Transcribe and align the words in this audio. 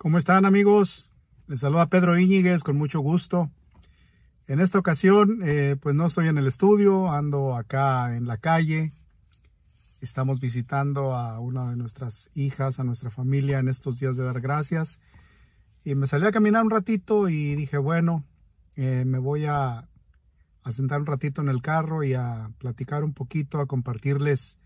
¿Cómo 0.00 0.16
están 0.16 0.44
amigos? 0.44 1.10
Les 1.48 1.58
saluda 1.58 1.88
Pedro 1.88 2.16
Íñiguez 2.16 2.62
con 2.62 2.78
mucho 2.78 3.00
gusto. 3.00 3.50
En 4.46 4.60
esta 4.60 4.78
ocasión, 4.78 5.40
eh, 5.42 5.74
pues 5.80 5.96
no 5.96 6.06
estoy 6.06 6.28
en 6.28 6.38
el 6.38 6.46
estudio, 6.46 7.10
ando 7.10 7.56
acá 7.56 8.16
en 8.16 8.28
la 8.28 8.36
calle. 8.36 8.92
Estamos 10.00 10.38
visitando 10.38 11.16
a 11.16 11.40
una 11.40 11.70
de 11.70 11.76
nuestras 11.76 12.30
hijas, 12.36 12.78
a 12.78 12.84
nuestra 12.84 13.10
familia 13.10 13.58
en 13.58 13.66
estos 13.66 13.98
días 13.98 14.16
de 14.16 14.22
dar 14.22 14.40
gracias. 14.40 15.00
Y 15.82 15.96
me 15.96 16.06
salí 16.06 16.26
a 16.26 16.32
caminar 16.32 16.62
un 16.62 16.70
ratito 16.70 17.28
y 17.28 17.56
dije, 17.56 17.76
bueno, 17.76 18.22
eh, 18.76 19.02
me 19.04 19.18
voy 19.18 19.46
a, 19.46 19.88
a 20.62 20.72
sentar 20.72 21.00
un 21.00 21.06
ratito 21.06 21.42
en 21.42 21.48
el 21.48 21.60
carro 21.60 22.04
y 22.04 22.14
a 22.14 22.52
platicar 22.58 23.02
un 23.02 23.14
poquito, 23.14 23.58
a 23.58 23.66
compartirles 23.66 24.58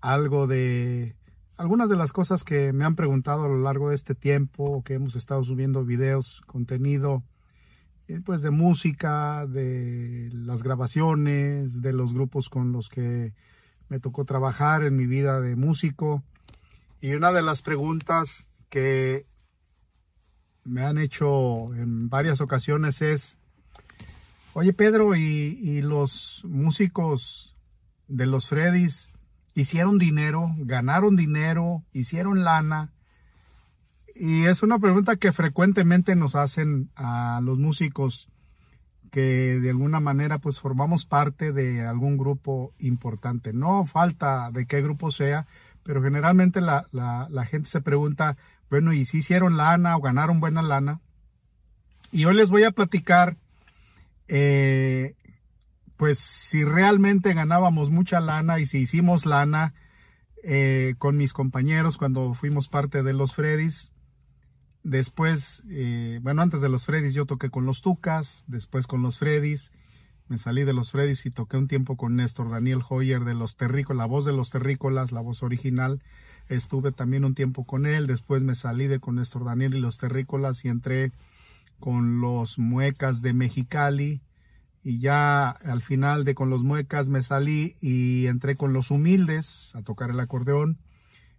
algo 0.00 0.48
de 0.48 1.14
algunas 1.56 1.88
de 1.88 1.96
las 1.96 2.12
cosas 2.12 2.44
que 2.44 2.72
me 2.72 2.84
han 2.84 2.96
preguntado 2.96 3.44
a 3.44 3.48
lo 3.48 3.58
largo 3.58 3.90
de 3.90 3.94
este 3.94 4.14
tiempo, 4.14 4.82
que 4.84 4.94
hemos 4.94 5.14
estado 5.16 5.44
subiendo 5.44 5.84
videos, 5.84 6.42
contenido 6.46 7.22
eh, 8.08 8.20
pues 8.24 8.42
de 8.42 8.50
música, 8.50 9.46
de 9.46 10.30
las 10.32 10.62
grabaciones, 10.62 11.80
de 11.80 11.92
los 11.92 12.12
grupos 12.12 12.48
con 12.48 12.72
los 12.72 12.88
que 12.88 13.32
me 13.88 14.00
tocó 14.00 14.24
trabajar 14.24 14.82
en 14.82 14.96
mi 14.96 15.06
vida 15.06 15.40
de 15.40 15.56
músico. 15.56 16.22
Y 17.00 17.14
una 17.14 17.32
de 17.32 17.42
las 17.42 17.62
preguntas 17.62 18.48
que 18.68 19.26
me 20.64 20.82
han 20.82 20.98
hecho 20.98 21.72
en 21.74 22.08
varias 22.08 22.40
ocasiones 22.40 23.00
es, 23.00 23.38
oye 24.54 24.72
Pedro, 24.72 25.14
¿y, 25.14 25.58
y 25.62 25.82
los 25.82 26.42
músicos 26.48 27.56
de 28.08 28.26
los 28.26 28.48
Freddys 28.48 29.13
hicieron 29.54 29.98
dinero, 29.98 30.54
ganaron 30.58 31.16
dinero, 31.16 31.82
hicieron 31.92 32.44
lana? 32.44 32.92
Y 34.14 34.44
es 34.44 34.62
una 34.62 34.78
pregunta 34.78 35.16
que 35.16 35.32
frecuentemente 35.32 36.14
nos 36.14 36.34
hacen 36.34 36.90
a 36.94 37.40
los 37.42 37.58
músicos 37.58 38.28
que 39.10 39.60
de 39.60 39.70
alguna 39.70 40.00
manera 40.00 40.38
pues 40.38 40.58
formamos 40.58 41.06
parte 41.06 41.52
de 41.52 41.86
algún 41.86 42.18
grupo 42.18 42.72
importante. 42.78 43.52
No 43.52 43.84
falta 43.86 44.50
de 44.52 44.66
qué 44.66 44.82
grupo 44.82 45.12
sea, 45.12 45.46
pero 45.84 46.02
generalmente 46.02 46.60
la, 46.60 46.88
la, 46.90 47.46
gente 47.46 47.68
se 47.68 47.80
pregunta, 47.80 48.36
bueno, 48.70 48.92
¿y 48.92 49.04
si 49.04 49.18
hicieron 49.18 49.56
lana 49.56 49.96
o 49.96 50.00
ganaron 50.00 50.40
buena 50.40 50.62
lana? 50.62 51.00
Y 52.10 52.24
hoy 52.24 52.34
les 52.34 52.50
voy 52.50 52.64
a 52.64 52.72
platicar, 52.72 53.36
eh, 54.26 55.14
pues 55.96 56.18
si 56.18 56.64
realmente 56.64 57.34
ganábamos 57.34 57.90
mucha 57.90 58.20
lana 58.20 58.58
y 58.58 58.66
si 58.66 58.78
hicimos 58.78 59.26
lana 59.26 59.74
eh, 60.42 60.94
con 60.98 61.16
mis 61.16 61.32
compañeros 61.32 61.96
cuando 61.96 62.34
fuimos 62.34 62.68
parte 62.68 63.02
de 63.02 63.12
los 63.12 63.34
Freddys, 63.34 63.92
Después, 64.84 65.64
eh, 65.70 66.20
bueno, 66.22 66.42
antes 66.42 66.60
de 66.60 66.68
los 66.68 66.84
Freddys 66.84 67.14
yo 67.14 67.24
toqué 67.24 67.48
con 67.48 67.64
los 67.64 67.80
Tucas, 67.80 68.44
después 68.48 68.86
con 68.86 69.00
los 69.00 69.18
Freddys, 69.18 69.72
me 70.28 70.36
salí 70.36 70.64
de 70.64 70.74
los 70.74 70.92
Freddys 70.92 71.24
y 71.24 71.30
toqué 71.30 71.56
un 71.56 71.68
tiempo 71.68 71.96
con 71.96 72.16
Néstor 72.16 72.50
Daniel 72.50 72.82
Hoyer 72.86 73.24
de 73.24 73.32
los 73.32 73.56
Terrícolas, 73.56 73.96
la 73.96 74.04
voz 74.04 74.26
de 74.26 74.34
los 74.34 74.50
Terrícolas, 74.50 75.10
la 75.10 75.22
voz 75.22 75.42
original. 75.42 76.02
Estuve 76.50 76.92
también 76.92 77.24
un 77.24 77.34
tiempo 77.34 77.64
con 77.64 77.86
él, 77.86 78.06
después 78.06 78.42
me 78.42 78.54
salí 78.54 78.86
de 78.86 79.00
con 79.00 79.14
Néstor 79.14 79.46
Daniel 79.46 79.74
y 79.74 79.80
los 79.80 79.96
Terrícolas 79.96 80.62
y 80.66 80.68
entré 80.68 81.12
con 81.80 82.20
los 82.20 82.58
Muecas 82.58 83.22
de 83.22 83.32
Mexicali 83.32 84.20
y 84.84 84.98
ya 84.98 85.48
al 85.48 85.80
final 85.80 86.24
de 86.24 86.34
con 86.34 86.50
los 86.50 86.62
Muecas 86.62 87.08
me 87.08 87.22
salí 87.22 87.74
y 87.80 88.26
entré 88.26 88.54
con 88.54 88.74
los 88.74 88.90
Humildes 88.90 89.74
a 89.74 89.82
tocar 89.82 90.10
el 90.10 90.20
acordeón. 90.20 90.78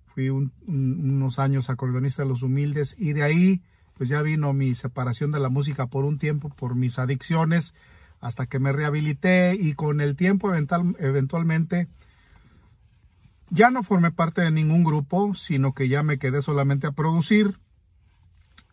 Fui 0.07 0.29
unos 0.29 1.39
años 1.39 1.69
acordeonista 1.69 2.23
de 2.23 2.29
los 2.29 2.41
humildes 2.41 2.95
y 2.97 3.13
de 3.13 3.21
ahí 3.21 3.61
pues 3.97 4.09
ya 4.09 4.21
vino 4.21 4.53
mi 4.53 4.73
separación 4.73 5.31
de 5.31 5.39
la 5.39 5.49
música 5.49 5.87
por 5.87 6.05
un 6.05 6.17
tiempo 6.17 6.49
por 6.49 6.75
mis 6.75 6.97
adicciones 6.99 7.75
hasta 8.21 8.47
que 8.47 8.59
me 8.59 8.71
rehabilité 8.71 9.55
y 9.59 9.73
con 9.73 10.01
el 10.01 10.15
tiempo 10.15 10.53
eventualmente 10.55 11.87
ya 13.49 13.69
no 13.69 13.83
formé 13.83 14.11
parte 14.11 14.41
de 14.41 14.51
ningún 14.51 14.83
grupo, 14.83 15.35
sino 15.35 15.73
que 15.73 15.87
ya 15.87 16.01
me 16.01 16.17
quedé 16.17 16.41
solamente 16.41 16.87
a 16.87 16.93
producir, 16.93 17.59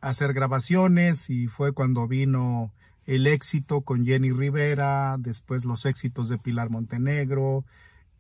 a 0.01 0.11
hacer 0.11 0.33
grabaciones 0.33 1.29
y 1.29 1.49
fue 1.49 1.73
cuando 1.73 2.09
vino 2.09 2.73
el 3.07 3.27
éxito 3.27 3.83
con 3.83 4.05
Jenny 4.05 4.33
Rivera, 4.33 5.17
después 5.19 5.65
los 5.65 5.87
éxitos 5.87 6.29
de 6.29 6.39
Pilar 6.39 6.71
Montenegro, 6.71 7.65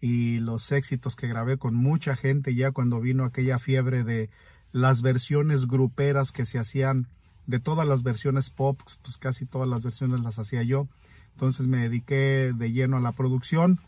y 0.01 0.41
los 0.41 0.73
éxitos 0.73 1.15
que 1.15 1.29
grabé 1.29 1.59
con 1.59 1.77
mucha 1.77 2.17
gente 2.17 2.57
ya 2.57 2.73
cuando 2.73 3.01
vino 3.01 3.25
aquella 3.25 3.61
fiebre 3.61 4.03
de 4.03 4.31
las 4.73 5.01
versiones 5.01 5.67
gruperas 5.67 6.33
que 6.33 6.45
se 6.45 6.59
hacían 6.59 7.07
de 7.47 7.61
todas 7.61 7.87
las 7.87 8.03
versiones 8.03 8.51
pop, 8.51 8.81
pues 9.03 9.19
casi 9.19 9.47
todas 9.47 9.69
las 9.69 9.85
versiones 9.85 10.21
las 10.21 10.41
hacía 10.41 10.65
yo. 10.65 10.89
Entonces 11.35 11.69
me 11.69 11.79
dediqué 11.79 12.53
de 12.53 12.73
lleno 12.73 12.97
a 12.97 13.01
la 13.01 13.13
producción. 13.13 13.81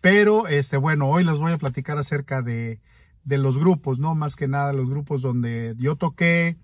Pero, 0.00 0.48
este, 0.48 0.76
bueno, 0.76 1.08
hoy 1.08 1.24
les 1.24 1.38
voy 1.38 1.52
a 1.52 1.58
platicar 1.58 1.98
acerca 1.98 2.42
de, 2.42 2.80
de 3.24 3.38
los 3.38 3.58
grupos, 3.58 4.00
¿no? 4.00 4.14
Más 4.14 4.36
que 4.36 4.48
nada 4.48 4.72
los 4.72 4.90
grupos 4.90 5.22
donde 5.22 5.74
yo 5.78 5.96
toqué 5.96 6.56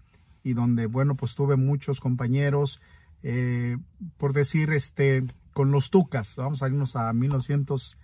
y 0.42 0.52
donde, 0.52 0.86
bueno, 0.86 1.14
pues 1.14 1.34
tuve 1.34 1.56
muchos 1.56 2.00
compañeros, 2.00 2.80
eh, 3.22 3.76
por 4.16 4.32
decir, 4.32 4.70
este, 4.72 5.24
con 5.52 5.70
los 5.70 5.90
Tucas. 5.90 6.36
Vamos 6.36 6.62
a 6.62 6.68
irnos 6.68 6.96
a 6.96 7.12
1900 7.12 7.98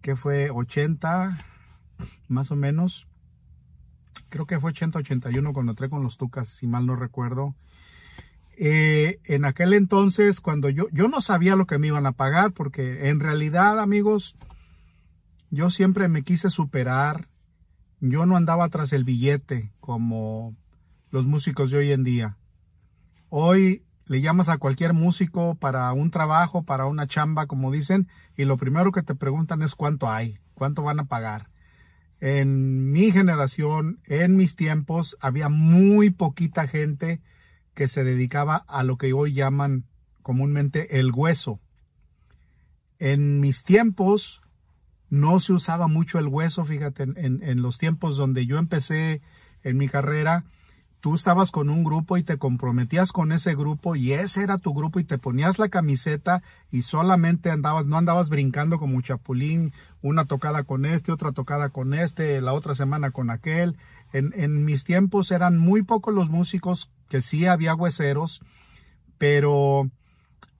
que 0.00 0.16
fue 0.16 0.50
80, 0.50 1.38
más 2.28 2.50
o 2.50 2.56
menos. 2.56 3.06
Creo 4.28 4.46
que 4.46 4.60
fue 4.60 4.72
80-81 4.72 5.52
cuando 5.52 5.72
entré 5.72 5.88
con 5.88 6.02
los 6.02 6.16
Tucas, 6.16 6.48
si 6.48 6.66
mal 6.66 6.86
no 6.86 6.96
recuerdo. 6.96 7.54
Eh, 8.56 9.20
en 9.24 9.44
aquel 9.44 9.72
entonces, 9.72 10.40
cuando 10.40 10.68
yo, 10.68 10.88
yo 10.90 11.08
no 11.08 11.20
sabía 11.20 11.56
lo 11.56 11.66
que 11.66 11.78
me 11.78 11.86
iban 11.86 12.06
a 12.06 12.12
pagar, 12.12 12.52
porque 12.52 13.08
en 13.08 13.20
realidad, 13.20 13.80
amigos, 13.80 14.36
yo 15.50 15.70
siempre 15.70 16.08
me 16.08 16.22
quise 16.22 16.50
superar. 16.50 17.28
Yo 18.00 18.26
no 18.26 18.36
andaba 18.36 18.68
tras 18.68 18.92
el 18.92 19.04
billete 19.04 19.72
como 19.80 20.56
los 21.10 21.26
músicos 21.26 21.70
de 21.70 21.78
hoy 21.78 21.92
en 21.92 22.04
día. 22.04 22.36
Hoy 23.28 23.82
le 24.08 24.20
llamas 24.20 24.48
a 24.48 24.58
cualquier 24.58 24.94
músico 24.94 25.54
para 25.54 25.92
un 25.92 26.10
trabajo, 26.10 26.62
para 26.62 26.86
una 26.86 27.06
chamba, 27.06 27.46
como 27.46 27.70
dicen, 27.70 28.08
y 28.36 28.44
lo 28.44 28.56
primero 28.56 28.90
que 28.90 29.02
te 29.02 29.14
preguntan 29.14 29.62
es 29.62 29.74
cuánto 29.74 30.10
hay, 30.10 30.38
cuánto 30.54 30.82
van 30.82 31.00
a 31.00 31.04
pagar. 31.04 31.50
En 32.20 32.90
mi 32.90 33.12
generación, 33.12 34.00
en 34.04 34.36
mis 34.36 34.56
tiempos, 34.56 35.16
había 35.20 35.48
muy 35.48 36.10
poquita 36.10 36.66
gente 36.66 37.20
que 37.74 37.86
se 37.86 38.02
dedicaba 38.02 38.56
a 38.56 38.82
lo 38.82 38.96
que 38.96 39.12
hoy 39.12 39.34
llaman 39.34 39.84
comúnmente 40.22 40.98
el 40.98 41.12
hueso. 41.12 41.60
En 42.98 43.40
mis 43.40 43.62
tiempos 43.62 44.42
no 45.10 45.38
se 45.38 45.52
usaba 45.52 45.86
mucho 45.86 46.18
el 46.18 46.26
hueso, 46.26 46.64
fíjate, 46.64 47.04
en, 47.04 47.42
en 47.42 47.62
los 47.62 47.78
tiempos 47.78 48.16
donde 48.16 48.46
yo 48.46 48.58
empecé 48.58 49.22
en 49.62 49.76
mi 49.76 49.88
carrera, 49.88 50.44
tú 51.00 51.14
estabas 51.14 51.50
con 51.50 51.70
un 51.70 51.84
grupo 51.84 52.16
y 52.16 52.22
te 52.22 52.38
comprometías 52.38 53.12
con 53.12 53.32
ese 53.32 53.54
grupo 53.54 53.96
y 53.96 54.12
ese 54.12 54.42
era 54.42 54.58
tu 54.58 54.74
grupo 54.74 54.98
y 54.98 55.04
te 55.04 55.18
ponías 55.18 55.58
la 55.58 55.68
camiseta 55.68 56.42
y 56.70 56.82
solamente 56.82 57.50
andabas, 57.50 57.86
no 57.86 57.96
andabas 57.96 58.30
brincando 58.30 58.78
como 58.78 59.00
chapulín, 59.00 59.72
una 60.02 60.24
tocada 60.24 60.64
con 60.64 60.84
este, 60.84 61.12
otra 61.12 61.32
tocada 61.32 61.68
con 61.68 61.94
este, 61.94 62.40
la 62.40 62.52
otra 62.52 62.74
semana 62.74 63.10
con 63.10 63.30
aquel. 63.30 63.76
En, 64.12 64.32
en 64.36 64.64
mis 64.64 64.84
tiempos 64.84 65.30
eran 65.30 65.58
muy 65.58 65.82
pocos 65.82 66.14
los 66.14 66.30
músicos 66.30 66.90
que 67.08 67.20
sí 67.20 67.46
había 67.46 67.74
hueseros, 67.74 68.40
pero 69.18 69.90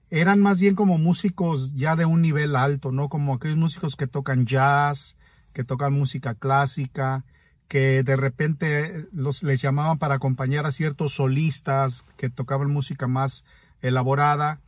eran 0.09 0.41
más 0.41 0.59
bien 0.59 0.75
como 0.75 0.97
músicos 0.97 1.73
ya 1.75 1.95
de 1.95 2.05
un 2.05 2.21
nivel 2.21 2.55
alto, 2.55 2.91
¿no? 2.91 3.09
Como 3.09 3.33
aquellos 3.33 3.57
músicos 3.57 3.95
que 3.95 4.07
tocan 4.07 4.45
jazz, 4.45 5.15
que 5.53 5.63
tocan 5.63 5.93
música 5.93 6.33
clásica, 6.35 7.25
que 7.69 8.03
de 8.03 8.15
repente 8.15 9.07
los, 9.13 9.43
les 9.43 9.61
llamaban 9.61 9.99
para 9.99 10.15
acompañar 10.15 10.65
a 10.65 10.71
ciertos 10.71 11.13
solistas 11.13 12.03
que 12.17 12.29
tocaban 12.29 12.71
música 12.71 13.07
más 13.07 13.45
elaborada. 13.81 14.59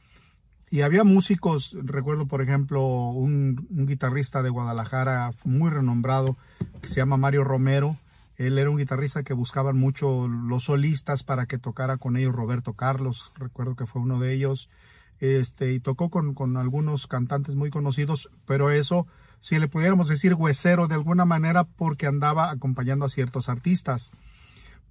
Y 0.69 0.81
había 0.81 1.03
músicos, 1.03 1.75
recuerdo 1.83 2.27
por 2.27 2.41
ejemplo 2.41 3.09
un, 3.09 3.67
guitarrista 3.71 4.43
de 4.43 4.51
Guadalajara 4.51 5.31
muy 5.43 5.71
renombrado 5.71 6.37
que 6.81 6.87
se 6.87 6.97
llama 6.97 7.17
Mario 7.17 7.43
Romero. 7.43 7.97
Él 8.37 8.57
era 8.57 8.69
un 8.69 8.77
guitarrista 8.77 9.23
que 9.23 9.33
buscaban 9.33 9.77
mucho 9.77 10.27
los 10.27 10.65
solistas 10.65 11.23
para 11.23 11.47
que 11.47 11.57
tocara 11.57 11.97
con 11.97 12.17
ellos 12.17 12.35
Roberto 12.35 12.73
Carlos, 12.73 13.33
recuerdo 13.35 13.75
que 13.75 13.87
fue 13.87 14.01
uno 14.03 14.19
de 14.19 14.33
ellos. 14.33 14.69
Este, 15.19 15.73
y 15.73 15.79
tocó 15.79 16.09
con, 16.09 16.33
con 16.35 16.55
algunos 16.55 17.07
cantantes 17.07 17.55
muy 17.55 17.71
conocidos, 17.71 18.29
pero 18.45 18.71
eso 18.71 19.07
si 19.41 19.59
le 19.59 19.67
pudiéramos 19.67 20.07
decir 20.07 20.35
huesero 20.35 20.87
de 20.87 20.95
alguna 20.95 21.25
manera 21.25 21.65
porque 21.65 22.07
andaba 22.07 22.51
acompañando 22.51 23.05
a 23.05 23.09
ciertos 23.09 23.49
artistas. 23.49 24.11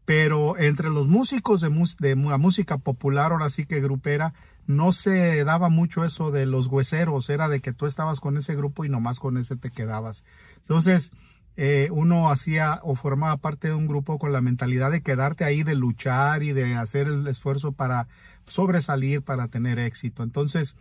Pero 0.05 0.59
entre 0.59 0.91
los 0.91 1.07
músicos 1.07 1.61
de, 1.61 1.69
de 2.01 2.17
la 2.17 2.39
música 2.39 2.79
popular, 2.79 3.33
ahora 3.33 3.49
sí 3.49 3.65
que 3.65 3.81
grupera, 3.81 4.35
no 4.67 4.93
se 4.93 5.45
daba 5.45 5.69
mucho 5.69 6.05
eso 6.05 6.31
de 6.31 6.47
los 6.47 6.67
hueseros, 6.67 7.31
era 7.31 7.49
de 7.49 7.61
que 7.61 7.73
tú 7.73 7.87
estabas 7.87 8.21
con 8.21 8.37
ese 8.37 8.55
grupo 8.55 8.85
y 8.85 8.89
nomás 8.89 9.21
con 9.21 9.37
ese 9.37 9.57
te 9.57 9.71
quedabas. 9.71 10.25
Entonces, 10.63 11.13
eh, 11.57 11.89
uno 11.93 12.31
hacía 12.31 12.81
o 12.83 12.95
formaba 12.95 13.37
parte 13.37 13.69
de 13.69 13.75
un 13.75 13.87
grupo 13.87 14.19
con 14.19 14.33
la 14.33 14.41
mentalidad 14.41 14.91
de 14.91 15.03
quedarte 15.03 15.45
ahí, 15.45 15.63
de 15.63 15.75
luchar 15.75 16.43
y 16.43 16.53
de 16.53 16.75
hacer 16.75 17.07
el 17.07 17.27
esfuerzo 17.27 17.73
para 17.73 18.09
sobresalir, 18.47 19.23
para 19.23 19.49
tener 19.49 19.79
éxito. 19.79 20.23
Entonces, 20.23 20.77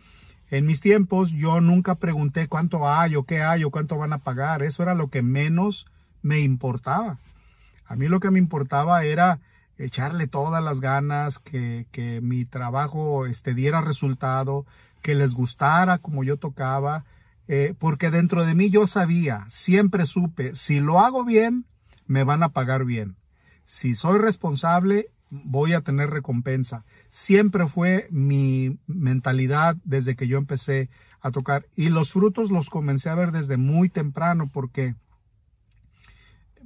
en 0.50 0.66
mis 0.66 0.80
tiempos 0.80 1.30
yo 1.30 1.60
nunca 1.60 1.94
pregunté 1.94 2.48
cuánto 2.48 2.88
hay 2.88 3.16
o 3.16 3.24
qué 3.24 3.42
hay 3.42 3.64
o 3.64 3.70
cuánto 3.70 3.96
van 3.96 4.12
a 4.12 4.18
pagar. 4.18 4.62
Eso 4.62 4.82
era 4.82 4.94
lo 4.94 5.08
que 5.08 5.22
menos 5.22 5.86
me 6.22 6.40
importaba. 6.40 7.18
A 7.86 7.96
mí 7.96 8.08
lo 8.08 8.20
que 8.20 8.30
me 8.30 8.38
importaba 8.38 9.04
era 9.04 9.40
echarle 9.78 10.26
todas 10.26 10.62
las 10.62 10.80
ganas, 10.80 11.38
que, 11.38 11.86
que 11.90 12.20
mi 12.20 12.44
trabajo 12.44 13.26
este, 13.26 13.54
diera 13.54 13.80
resultado, 13.80 14.66
que 15.02 15.14
les 15.14 15.34
gustara 15.34 15.98
como 15.98 16.22
yo 16.24 16.36
tocaba, 16.36 17.04
eh, 17.48 17.74
porque 17.78 18.10
dentro 18.10 18.44
de 18.44 18.54
mí 18.54 18.70
yo 18.70 18.86
sabía, 18.86 19.46
siempre 19.48 20.06
supe, 20.06 20.54
si 20.54 20.80
lo 20.80 21.00
hago 21.00 21.24
bien, 21.24 21.64
me 22.06 22.24
van 22.24 22.42
a 22.42 22.50
pagar 22.50 22.84
bien. 22.84 23.16
Si 23.64 23.94
soy 23.94 24.18
responsable, 24.18 25.08
voy 25.30 25.72
a 25.72 25.80
tener 25.80 26.10
recompensa. 26.10 26.84
Siempre 27.08 27.66
fue 27.66 28.08
mi 28.10 28.78
mentalidad 28.86 29.76
desde 29.84 30.16
que 30.16 30.28
yo 30.28 30.38
empecé 30.38 30.90
a 31.20 31.30
tocar 31.30 31.66
y 31.76 31.88
los 31.88 32.12
frutos 32.12 32.50
los 32.50 32.70
comencé 32.70 33.10
a 33.10 33.14
ver 33.14 33.30
desde 33.32 33.56
muy 33.56 33.88
temprano 33.88 34.48
porque 34.52 34.94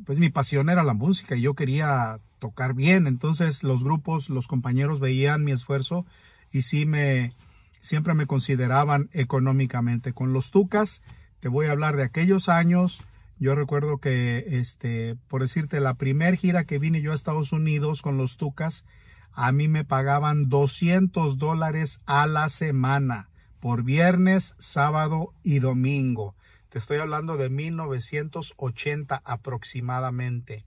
pues 0.04 0.18
mi 0.18 0.30
pasión 0.30 0.68
era 0.68 0.82
la 0.82 0.94
música 0.94 1.36
y 1.36 1.42
yo 1.42 1.54
quería 1.54 2.18
tocar 2.38 2.74
bien. 2.74 3.06
Entonces 3.06 3.62
los 3.62 3.84
grupos, 3.84 4.28
los 4.28 4.48
compañeros 4.48 5.00
veían 5.00 5.44
mi 5.44 5.52
esfuerzo 5.52 6.04
y 6.52 6.62
sí 6.62 6.86
me, 6.86 7.32
siempre 7.80 8.14
me 8.14 8.26
consideraban 8.26 9.08
económicamente. 9.12 10.12
Con 10.12 10.32
los 10.32 10.50
Tucas, 10.50 11.02
te 11.40 11.48
voy 11.48 11.66
a 11.66 11.72
hablar 11.72 11.96
de 11.96 12.04
aquellos 12.04 12.48
años. 12.48 13.02
Yo 13.38 13.54
recuerdo 13.54 13.98
que, 13.98 14.44
este, 14.58 15.16
por 15.28 15.42
decirte, 15.42 15.80
la 15.80 15.94
primer 15.94 16.36
gira 16.36 16.64
que 16.64 16.78
vine 16.78 17.02
yo 17.02 17.12
a 17.12 17.14
Estados 17.14 17.52
Unidos 17.52 18.02
con 18.02 18.16
los 18.16 18.36
Tucas, 18.36 18.84
a 19.32 19.50
mí 19.50 19.66
me 19.68 19.84
pagaban 19.84 20.48
200 20.48 21.38
dólares 21.38 22.00
a 22.06 22.26
la 22.26 22.48
semana 22.48 23.30
por 23.64 23.82
viernes, 23.82 24.54
sábado 24.58 25.32
y 25.42 25.58
domingo. 25.58 26.36
Te 26.68 26.76
estoy 26.76 26.98
hablando 26.98 27.38
de 27.38 27.48
1980 27.48 29.22
aproximadamente. 29.24 30.66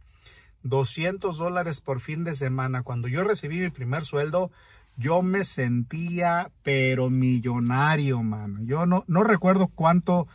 200 0.64 1.38
dólares 1.38 1.80
por 1.80 2.00
fin 2.00 2.24
de 2.24 2.34
semana. 2.34 2.82
Cuando 2.82 3.08
yo 3.08 3.24
recibí 3.24 3.60
mi 3.60 3.70
primer 3.70 4.04
sueldo, 4.04 4.52
yo 4.98 5.22
me 5.22 5.46
sentía 5.46 6.52
pero 6.64 7.10
millonario, 7.10 8.22
mano. 8.24 8.60
Yo 8.64 8.86
no, 8.88 9.06
no 9.08 9.24
recuerdo 9.24 9.68
cuánto, 9.68 10.28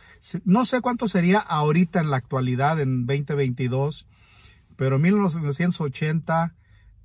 no 0.45 0.65
sé 0.65 0.79
cuánto 0.79 1.07
sería 1.09 1.39
ahorita 1.39 1.99
en 1.99 2.09
la 2.09 2.17
actualidad, 2.17 2.79
en 2.79 3.05
2022, 3.05 4.07
pero 4.77 4.95
en 4.95 5.01
1980, 5.01 6.53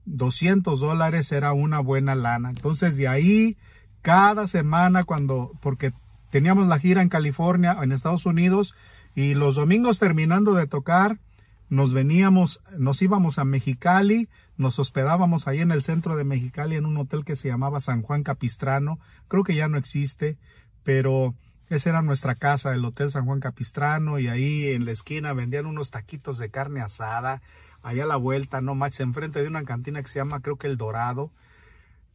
200 0.04 0.80
dólares 0.80 1.32
era 1.32 1.52
una 1.52 1.80
buena 1.80 2.14
lana. 2.14 2.50
Entonces 2.50 2.96
de 2.96 3.08
ahí, 3.08 3.56
cada 4.02 4.46
semana 4.46 5.02
cuando, 5.02 5.52
porque 5.60 5.92
teníamos 6.30 6.68
la 6.68 6.78
gira 6.78 7.02
en 7.02 7.08
California, 7.08 7.76
en 7.82 7.90
Estados 7.90 8.24
Unidos, 8.24 8.76
y 9.16 9.34
los 9.34 9.56
domingos 9.56 9.98
terminando 9.98 10.54
de 10.54 10.68
tocar, 10.68 11.18
nos 11.68 11.92
veníamos, 11.92 12.62
nos 12.78 13.02
íbamos 13.02 13.38
a 13.38 13.44
Mexicali, 13.44 14.28
nos 14.58 14.78
hospedábamos 14.78 15.48
ahí 15.48 15.60
en 15.60 15.70
el 15.70 15.82
centro 15.82 16.16
de 16.16 16.24
Mexicali 16.24 16.76
en 16.76 16.84
un 16.84 16.96
hotel 16.98 17.24
que 17.24 17.36
se 17.36 17.48
llamaba 17.48 17.80
San 17.80 18.02
Juan 18.02 18.22
Capistrano, 18.22 18.98
creo 19.28 19.44
que 19.44 19.54
ya 19.54 19.68
no 19.68 19.78
existe, 19.78 20.36
pero 20.82 21.34
esa 21.70 21.90
era 21.90 22.02
nuestra 22.02 22.34
casa, 22.34 22.74
el 22.74 22.84
Hotel 22.84 23.10
San 23.10 23.26
Juan 23.26 23.40
Capistrano, 23.40 24.18
y 24.18 24.28
ahí 24.28 24.68
en 24.68 24.84
la 24.84 24.92
esquina 24.92 25.32
vendían 25.32 25.66
unos 25.66 25.90
taquitos 25.90 26.38
de 26.38 26.50
carne 26.50 26.80
asada, 26.80 27.42
allá 27.82 28.04
a 28.04 28.06
la 28.06 28.16
vuelta, 28.16 28.60
no 28.60 28.74
más, 28.74 28.98
enfrente 29.00 29.42
de 29.42 29.48
una 29.48 29.64
cantina 29.64 30.02
que 30.02 30.08
se 30.08 30.18
llama, 30.18 30.40
creo 30.40 30.56
que 30.56 30.66
El 30.66 30.76
Dorado, 30.76 31.30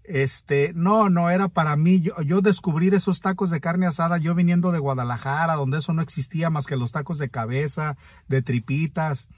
este, 0.04 0.74
no, 0.76 1.10
no 1.10 1.30
era 1.30 1.48
para 1.48 1.76
mí. 1.76 2.02
Yo, 2.02 2.22
yo, 2.22 2.42
descubrir 2.42 2.94
esos 2.94 3.22
tacos 3.22 3.50
de 3.50 3.62
carne 3.62 3.86
asada, 3.86 4.18
yo 4.18 4.36
viniendo 4.36 4.72
de 4.72 4.80
Guadalajara, 4.80 5.56
donde 5.56 5.78
eso 5.78 5.94
no 5.94 6.02
existía 6.02 6.50
más 6.50 6.66
que 6.66 6.76
los 6.76 6.92
tacos 6.92 7.18
de 7.18 7.30
cabeza, 7.30 7.96
de 8.28 8.42
tripitas, 8.42 9.30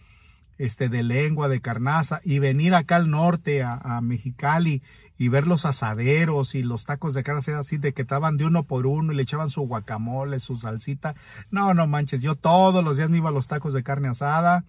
este, 0.58 0.90
de 0.90 1.04
lengua, 1.04 1.48
de 1.50 1.62
carnaza, 1.62 2.22
y 2.24 2.40
venir 2.40 2.74
acá 2.74 2.98
al 2.98 3.10
norte, 3.10 3.64
a, 3.64 4.00
Mexicali, 4.02 4.82
y 5.18 5.30
ver 5.30 5.48
los 5.48 5.66
asaderos 5.66 6.56
y 6.56 6.64
los 6.64 6.86
tacos 6.86 7.14
de 7.14 7.24
carne 7.24 7.54
así 7.54 7.78
de 7.78 7.94
que 7.94 8.02
estaban 8.02 8.36
de 8.36 8.46
uno 8.46 8.64
por 8.64 8.86
uno 8.86 9.14
y 9.14 9.16
le 9.16 9.24
echaban 9.24 9.50
su 9.50 9.62
guacamole, 9.62 10.40
su 10.40 10.58
salsita. 10.58 11.16
No, 11.52 11.74
no 11.74 11.88
manches, 11.88 12.22
yo 12.22 12.36
todos 12.36 12.84
los 12.84 12.98
días 12.98 13.10
me 13.10 13.18
iba 13.18 13.30
a 13.30 13.34
los 13.34 13.48
tacos 13.48 13.74
de 13.74 13.84
carne 13.84 14.10
asada. 14.10 14.66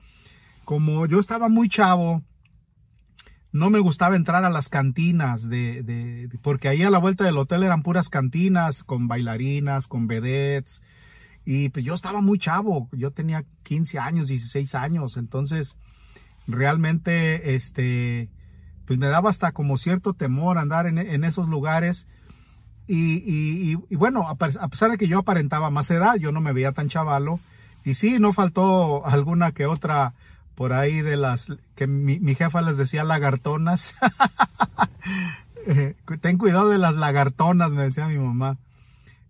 Como 0.65 1.07
yo 1.07 1.19
estaba 1.19 1.49
muy 1.49 1.69
chavo, 1.69 2.23
no 3.51 3.71
me 3.71 3.81
gustaba 3.81 4.15
entrar 4.15 4.45
a 4.45 4.51
las 4.51 4.69
cantinas 4.69 5.49
de, 5.49 5.83
de, 5.83 6.29
porque 6.43 6.69
ahí 6.69 6.83
a 6.83 6.91
la 6.91 6.99
vuelta 6.99 7.25
del 7.25 7.39
hotel 7.39 7.65
eran 7.65 7.83
puras 7.83 8.09
cantinas 8.09 8.85
con 8.85 9.09
bailarinas, 9.09 9.89
con 9.89 10.07
vedettes 10.07 10.83
y 11.47 11.71
pues 11.71 11.85
yo 11.85 11.95
estaba 11.95 12.21
muy 12.21 12.39
chavo, 12.39 12.91
yo 12.93 13.13
tenía 13.13 13.45
15 13.63 13.99
años, 13.99 14.29
16 14.29 14.75
años, 14.75 15.17
entonces 15.17 15.79
realmente 16.47 17.55
este 17.55 18.29
pues 18.85 18.99
me 18.99 19.07
daba 19.07 19.31
hasta 19.31 19.53
como 19.53 19.79
cierto 19.79 20.13
temor 20.13 20.59
andar 20.59 20.87
en, 20.87 21.25
esos 21.25 21.49
lugares 21.49 22.07
y, 22.87 23.17
y, 23.17 23.79
y, 23.89 23.97
bueno, 23.97 24.29
a 24.29 24.37
pesar 24.37 24.93
de 24.93 24.99
que 24.99 25.09
yo 25.09 25.19
aparentaba 25.19 25.71
más 25.71 25.91
edad, 25.91 26.17
yo 26.17 26.31
no 26.31 26.41
me 26.41 26.53
veía 26.53 26.71
tan 26.71 26.89
chavalo 26.89 27.41
y 27.87 27.95
sí, 27.95 28.19
no 28.19 28.33
faltó 28.33 29.07
alguna 29.07 29.53
que 29.53 29.67
otra 29.67 30.15
por 30.57 30.73
ahí 30.73 31.03
de 31.03 31.17
las 31.17 31.53
que 31.77 31.87
mi, 31.87 32.35
jefa 32.35 32.61
les 32.63 32.77
decía 32.77 33.05
lagartonas. 33.05 33.95
Ten 36.21 36.39
cuidado 36.39 36.69
de 36.71 36.79
las 36.79 36.97
lagartonas, 36.97 37.71
me 37.71 37.83
decía 37.83 38.09
mi 38.09 38.19
mamá. 38.19 38.57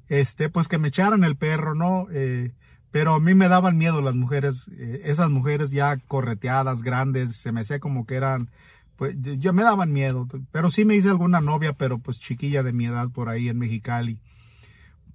Este, 0.08 0.49
pues 0.49 0.69
que 0.69 0.79
me 0.79 0.88
echaran 0.88 1.25
el 1.25 1.37
perro, 1.37 1.75
¿no? 1.75 2.06
Eh, 2.11 2.53
pero 2.91 3.14
a 3.14 3.20
mí 3.20 3.35
me 3.35 3.49
daban 3.49 3.76
miedo 3.76 4.00
las 4.00 4.14
mujeres, 4.14 4.70
eh, 4.79 5.03
esas 5.05 5.31
mujeres 5.31 5.70
ya 5.70 5.97
correteadas, 5.97 6.82
grandes, 6.82 7.37
se 7.37 7.53
me 7.53 7.61
hacía 7.61 7.81
como 7.81 8.06
que 8.06 8.14
eran, 8.14 8.49
pues 8.97 9.14
yo 9.38 9.53
me 9.53 9.62
daban 9.62 9.93
miedo, 9.93 10.26
pero 10.53 10.70
sí 10.70 10.85
me 10.85 10.94
hice 10.94 11.08
alguna 11.08 11.41
novia, 11.41 11.75
pero 11.75 11.99
pues 11.99 12.20
chiquilla 12.20 12.62
de 12.62 12.73
mi 12.73 12.87
edad 12.87 13.11
por 13.11 13.29
ahí 13.29 13.49
en 13.49 13.58
Mexicali 13.58 14.19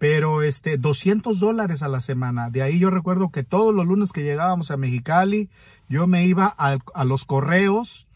pero 0.02 0.42
este 0.42 0.80
200 0.80 1.40
dólares 1.40 1.84
a 1.84 1.88
la 1.88 2.00
semana. 2.00 2.50
De 2.50 2.64
ahí 2.64 2.80
yo 2.80 2.90
recuerdo 2.90 3.30
que 3.30 3.44
todos 3.44 3.72
los 3.72 3.86
lunes 3.86 4.12
que 4.12 4.24
llegábamos 4.24 4.72
a 4.72 4.78
Mexicali, 4.78 5.48
yo 5.90 6.08
me 6.08 6.26
iba 6.26 6.48
a, 6.48 7.06
los 7.06 7.24
correos, 7.24 8.08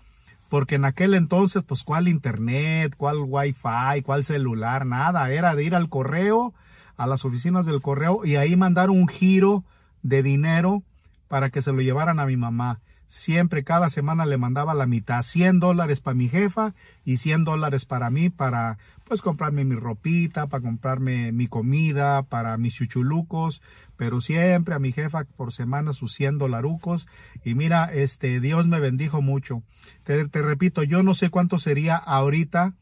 porque 0.50 0.76
en 0.76 0.86
aquel 0.86 1.14
entonces, 1.14 1.62
pues, 1.62 1.84
¿cuál 1.84 2.08
internet, 2.08 2.96
cuál 2.98 3.18
wifi, 3.20 4.02
cuál 4.04 4.24
celular? 4.24 4.88
Nada, 4.88 5.30
era 5.30 5.54
de 5.54 5.64
ir 5.64 5.76
al 5.76 5.88
correo, 5.88 6.56
a 6.98 7.08
las 7.08 7.26
oficinas 7.26 7.66
del 7.66 7.82
correo 7.82 8.26
y 8.26 8.36
ahí 8.36 8.56
mandar 8.56 8.90
un 8.90 9.08
giro 9.08 9.64
de 10.02 10.24
dinero 10.24 10.84
para 11.28 11.50
que 11.50 11.62
se 11.62 11.72
lo 11.72 11.82
llevaran 11.82 12.20
a 12.20 12.26
mi 12.26 12.38
mamá. 12.38 12.80
Siempre, 13.08 13.64
cada 13.64 13.90
semana 13.90 14.26
le 14.26 14.38
mandaba 14.38 14.74
la 14.74 14.88
mitad, 14.88 15.22
100 15.22 15.60
dólares 15.60 16.02
para 16.02 16.16
mi 16.16 16.28
jefa 16.28 16.74
y 17.04 17.18
100 17.18 17.44
dólares 17.44 17.86
para 17.86 18.10
mí, 18.10 18.30
para 18.30 18.80
pues 19.04 19.22
comprarme 19.22 19.64
mi 19.64 19.76
ropita, 19.76 20.48
para 20.48 20.64
comprarme 20.64 21.32
mi 21.32 21.48
comida, 21.48 22.24
para 22.24 22.58
mis 22.58 22.74
chuchulucos, 22.74 23.62
pero 23.96 24.22
siempre 24.22 24.74
a 24.74 24.80
mi 24.80 24.92
jefa 24.92 25.26
por 25.38 25.54
semana 25.54 25.94
sus 25.94 26.14
100 26.14 26.40
dolarucos. 26.40 27.08
Y 27.44 27.54
mira, 27.54 27.86
este, 27.94 28.40
Dios 28.40 28.68
me 28.68 28.80
bendijo 28.80 29.22
mucho. 29.22 29.62
Te, 30.04 30.28
te 30.28 30.42
repito, 30.42 30.82
yo 30.82 31.04
no 31.04 31.14
sé 31.14 31.30
cuánto 31.30 31.60
sería 31.60 31.96
ahorita. 31.96 32.74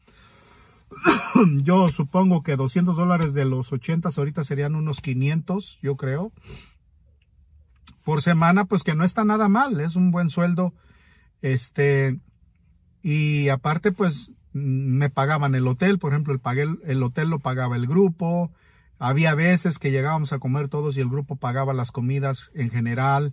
yo 1.62 1.88
supongo 1.88 2.42
que 2.42 2.56
200 2.56 2.96
dólares 2.96 3.34
de 3.34 3.44
los 3.44 3.72
80 3.72 4.08
ahorita 4.16 4.44
serían 4.44 4.74
unos 4.74 5.00
500, 5.00 5.78
yo 5.82 5.96
creo 5.96 6.32
por 8.04 8.20
semana, 8.22 8.66
pues 8.66 8.84
que 8.84 8.94
no 8.94 9.04
está 9.04 9.24
nada 9.24 9.48
mal, 9.48 9.80
es 9.80 9.96
un 9.96 10.10
buen 10.10 10.28
sueldo. 10.28 10.74
Este, 11.40 12.20
y 13.02 13.48
aparte, 13.48 13.92
pues 13.92 14.32
me 14.52 15.10
pagaban 15.10 15.54
el 15.54 15.66
hotel, 15.66 15.98
por 15.98 16.12
ejemplo, 16.12 16.38
el 16.84 17.02
hotel 17.02 17.30
lo 17.30 17.38
pagaba 17.40 17.76
el 17.76 17.86
grupo. 17.86 18.52
Había 18.98 19.34
veces 19.34 19.78
que 19.78 19.90
llegábamos 19.90 20.32
a 20.32 20.38
comer 20.38 20.68
todos 20.68 20.96
y 20.96 21.00
el 21.00 21.08
grupo 21.08 21.36
pagaba 21.36 21.72
las 21.72 21.90
comidas 21.90 22.52
en 22.54 22.70
general. 22.70 23.32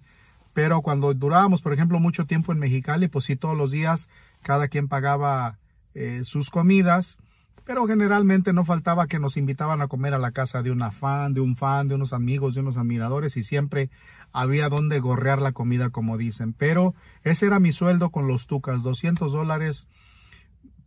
Pero 0.53 0.81
cuando 0.81 1.13
durábamos, 1.13 1.61
por 1.61 1.73
ejemplo, 1.73 1.99
mucho 1.99 2.25
tiempo 2.25 2.51
en 2.51 2.59
Mexicali, 2.59 3.07
pues 3.07 3.25
sí, 3.25 3.35
todos 3.35 3.57
los 3.57 3.71
días 3.71 4.09
cada 4.41 4.69
quien 4.69 4.87
pagaba 4.87 5.59
eh, 5.93 6.21
sus 6.23 6.49
comidas 6.49 7.17
pero 7.65 7.85
generalmente 7.87 8.53
no 8.53 8.65
faltaba 8.65 9.07
que 9.07 9.19
nos 9.19 9.37
invitaban 9.37 9.81
a 9.81 9.87
comer 9.87 10.13
a 10.13 10.19
la 10.19 10.31
casa 10.31 10.61
de 10.61 10.71
una 10.71 10.91
fan, 10.91 11.33
de 11.33 11.41
un 11.41 11.55
fan, 11.55 11.87
de 11.87 11.95
unos 11.95 12.13
amigos, 12.13 12.55
de 12.55 12.61
unos 12.61 12.77
admiradores 12.77 13.37
y 13.37 13.43
siempre 13.43 13.89
había 14.33 14.69
donde 14.69 14.99
gorrear 14.99 15.41
la 15.41 15.51
comida 15.51 15.89
como 15.89 16.17
dicen. 16.17 16.53
Pero 16.53 16.95
ese 17.23 17.45
era 17.45 17.59
mi 17.59 17.71
sueldo 17.71 18.09
con 18.09 18.27
los 18.27 18.47
tucas, 18.47 18.83
200 18.83 19.31
dólares 19.31 19.87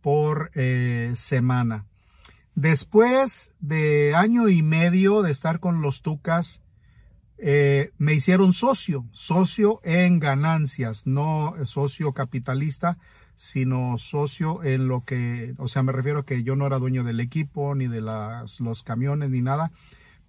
por 0.01 0.51
eh, 0.53 1.13
semana. 1.15 1.85
Después 2.55 3.51
de 3.59 4.13
año 4.15 4.47
y 4.47 4.61
medio 4.61 5.21
de 5.21 5.31
estar 5.31 5.59
con 5.59 5.81
los 5.81 6.01
tucas, 6.01 6.61
eh, 7.37 7.91
me 7.97 8.13
hicieron 8.13 8.53
socio, 8.53 9.05
socio 9.11 9.81
en 9.83 10.19
ganancias, 10.19 11.05
no 11.05 11.53
socio 11.65 12.13
capitalista, 12.13 12.97
sino 13.35 13.97
socio 13.97 14.63
en 14.63 14.87
lo 14.87 15.03
que, 15.03 15.53
o 15.57 15.67
sea, 15.67 15.83
me 15.83 15.91
refiero 15.91 16.19
a 16.19 16.25
que 16.25 16.43
yo 16.43 16.55
no 16.55 16.65
era 16.65 16.79
dueño 16.79 17.03
del 17.03 17.19
equipo, 17.19 17.75
ni 17.75 17.87
de 17.87 18.01
las, 18.01 18.59
los 18.59 18.83
camiones, 18.83 19.29
ni 19.29 19.41
nada, 19.41 19.71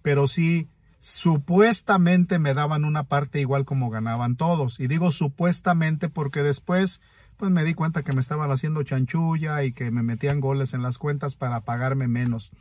pero 0.01 0.27
sí 0.27 0.67
supuestamente 0.99 2.39
me 2.39 2.53
daban 2.53 2.83
una 2.83 3.03
parte 3.03 3.39
igual 3.39 3.65
como 3.65 3.89
ganaban 3.89 4.35
todos. 4.35 4.79
Y 4.79 4.87
digo 4.87 5.11
supuestamente 5.11 6.09
porque 6.09 6.43
después 6.43 7.01
pues 7.37 7.51
me 7.51 7.63
di 7.63 7.75
cuenta 7.75 8.03
que 8.03 8.13
me 8.13 8.19
estaban 8.21 8.51
haciendo 8.51 8.81
chanchulla 8.83 9.63
y 9.63 9.71
que 9.71 9.91
me 9.91 10.01
metían 10.01 10.39
goles 10.39 10.73
en 10.73 10.81
las 10.81 10.97
cuentas 10.97 11.35
para 11.35 11.61
pagarme 11.61 12.07
menos. 12.07 12.51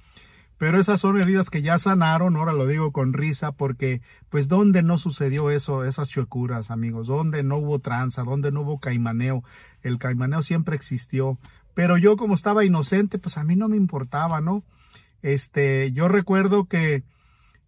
Pero 0.59 0.81
esas 0.81 1.01
son 1.01 1.21
heridas 1.21 1.51
que 1.51 1.61
ya 1.61 1.79
sanaron, 1.79 2.37
ahora 2.37 2.53
lo 2.53 2.67
digo 2.67 2.91
con 2.91 3.13
risa, 3.13 3.53
porque 3.53 4.01
pues 4.31 4.49
¿dónde 4.49 4.83
no 4.83 4.97
sucedió 4.97 5.51
eso, 5.51 5.85
esas 5.85 6.09
chuecuras, 6.09 6.71
amigos? 6.71 7.09
¿Dónde 7.09 7.43
no 7.43 7.59
hubo 7.59 7.79
tranza? 7.79 8.23
¿Dónde 8.23 8.51
no 8.51 8.63
hubo 8.63 8.81
caimaneo? 8.81 9.45
El 9.83 9.99
caimaneo 9.99 10.41
siempre 10.41 10.75
existió. 10.75 11.39
Pero 11.75 11.99
yo 11.99 12.17
como 12.17 12.35
estaba 12.35 12.65
inocente, 12.65 13.19
pues 13.19 13.37
a 13.37 13.45
mí 13.45 13.55
no 13.55 13.69
me 13.69 13.77
importaba, 13.77 14.41
¿no? 14.41 14.65
Este, 15.21 15.93
yo 15.93 16.09
recuerdo 16.09 16.65
que 16.65 17.05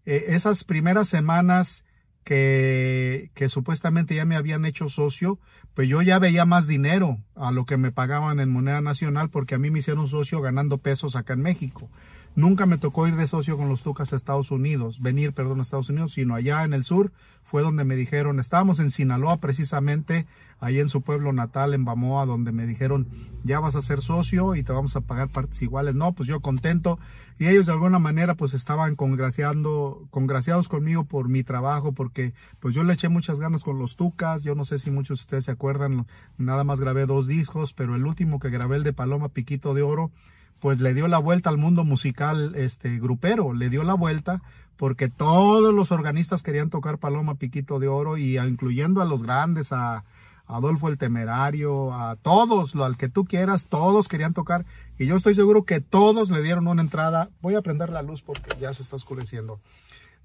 eh, 0.06 0.24
esas 0.28 0.64
primeras 0.64 1.08
semanas 1.08 1.84
que, 2.24 3.30
que 3.34 3.50
supuestamente 3.50 4.14
ya 4.14 4.24
me 4.24 4.36
habían 4.36 4.64
hecho 4.64 4.88
socio, 4.88 5.38
pues 5.74 5.88
yo 5.88 6.00
ya 6.00 6.18
veía 6.18 6.46
más 6.46 6.66
dinero 6.66 7.18
a 7.34 7.52
lo 7.52 7.66
que 7.66 7.76
me 7.76 7.92
pagaban 7.92 8.40
en 8.40 8.50
moneda 8.50 8.80
nacional 8.80 9.28
porque 9.28 9.54
a 9.54 9.58
mí 9.58 9.70
me 9.70 9.80
hicieron 9.80 10.06
socio 10.06 10.40
ganando 10.40 10.78
pesos 10.78 11.16
acá 11.16 11.34
en 11.34 11.42
México. 11.42 11.90
Nunca 12.38 12.66
me 12.66 12.78
tocó 12.78 13.08
ir 13.08 13.16
de 13.16 13.26
socio 13.26 13.56
con 13.56 13.68
los 13.68 13.82
Tucas 13.82 14.12
a 14.12 14.16
Estados 14.16 14.52
Unidos, 14.52 15.00
venir, 15.00 15.32
perdón, 15.32 15.58
a 15.58 15.62
Estados 15.62 15.90
Unidos, 15.90 16.12
sino 16.12 16.36
allá 16.36 16.62
en 16.62 16.72
el 16.72 16.84
sur 16.84 17.10
fue 17.42 17.62
donde 17.62 17.82
me 17.82 17.96
dijeron, 17.96 18.38
estábamos 18.38 18.78
en 18.78 18.90
Sinaloa 18.90 19.38
precisamente, 19.38 20.24
ahí 20.60 20.78
en 20.78 20.88
su 20.88 21.02
pueblo 21.02 21.32
natal, 21.32 21.74
en 21.74 21.84
Bamoa, 21.84 22.26
donde 22.26 22.52
me 22.52 22.64
dijeron, 22.64 23.08
ya 23.42 23.58
vas 23.58 23.74
a 23.74 23.82
ser 23.82 24.00
socio 24.00 24.54
y 24.54 24.62
te 24.62 24.72
vamos 24.72 24.94
a 24.94 25.00
pagar 25.00 25.30
partes 25.30 25.60
iguales. 25.62 25.96
No, 25.96 26.12
pues 26.12 26.28
yo 26.28 26.38
contento. 26.38 27.00
Y 27.40 27.48
ellos 27.48 27.66
de 27.66 27.72
alguna 27.72 27.98
manera 27.98 28.36
pues 28.36 28.54
estaban 28.54 28.94
congraciando, 28.94 30.06
congraciados 30.12 30.68
conmigo 30.68 31.06
por 31.06 31.28
mi 31.28 31.42
trabajo, 31.42 31.90
porque 31.90 32.34
pues 32.60 32.72
yo 32.72 32.84
le 32.84 32.92
eché 32.92 33.08
muchas 33.08 33.40
ganas 33.40 33.64
con 33.64 33.80
los 33.80 33.96
Tucas. 33.96 34.42
Yo 34.42 34.54
no 34.54 34.64
sé 34.64 34.78
si 34.78 34.92
muchos 34.92 35.18
de 35.18 35.22
ustedes 35.22 35.46
se 35.46 35.50
acuerdan, 35.50 36.06
nada 36.36 36.62
más 36.62 36.78
grabé 36.78 37.04
dos 37.04 37.26
discos, 37.26 37.72
pero 37.72 37.96
el 37.96 38.06
último 38.06 38.38
que 38.38 38.48
grabé, 38.48 38.76
el 38.76 38.84
de 38.84 38.92
Paloma 38.92 39.30
Piquito 39.30 39.74
de 39.74 39.82
Oro, 39.82 40.12
pues 40.60 40.80
le 40.80 40.94
dio 40.94 41.08
la 41.08 41.18
vuelta 41.18 41.50
al 41.50 41.58
mundo 41.58 41.84
musical 41.84 42.54
este 42.56 42.98
grupero, 42.98 43.52
le 43.52 43.70
dio 43.70 43.84
la 43.84 43.94
vuelta 43.94 44.42
porque 44.76 45.08
todos 45.08 45.74
los 45.74 45.90
organistas 45.90 46.42
querían 46.42 46.70
tocar 46.70 46.98
Paloma 46.98 47.34
Piquito 47.34 47.78
de 47.78 47.88
Oro 47.88 48.16
y 48.16 48.38
incluyendo 48.38 49.02
a 49.02 49.04
los 49.04 49.22
grandes, 49.22 49.72
a, 49.72 50.04
Adolfo 50.46 50.88
el 50.88 50.96
Temerario, 50.96 51.92
a 51.92 52.16
todos, 52.16 52.74
al 52.74 52.96
que 52.96 53.10
tú 53.10 53.26
quieras, 53.26 53.66
todos 53.66 54.08
querían 54.08 54.32
tocar 54.32 54.64
y 54.98 55.04
yo 55.06 55.14
estoy 55.16 55.34
seguro 55.34 55.64
que 55.64 55.80
todos 55.80 56.30
le 56.30 56.42
dieron 56.42 56.68
una 56.68 56.80
entrada. 56.80 57.28
Voy 57.42 57.54
a 57.54 57.60
prender 57.60 57.90
la 57.90 58.00
luz 58.00 58.22
porque 58.22 58.56
ya 58.58 58.72
se 58.72 58.82
está 58.82 58.96
oscureciendo. 58.96 59.60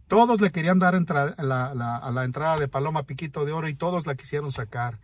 Todos 0.07 0.39
le 0.39 0.51
querían 0.51 0.79
dar 0.79 0.95
a 0.95 1.43
la 1.43 2.23
entrada 2.23 2.57
de 2.57 2.69
Paloma 2.69 3.03
Piquito 3.03 3.43
de 3.43 3.51
Oro 3.51 3.67
y 3.67 3.73
todos 3.73 4.07
la 4.07 4.15
quisieron 4.15 4.51
sacar. 4.51 4.99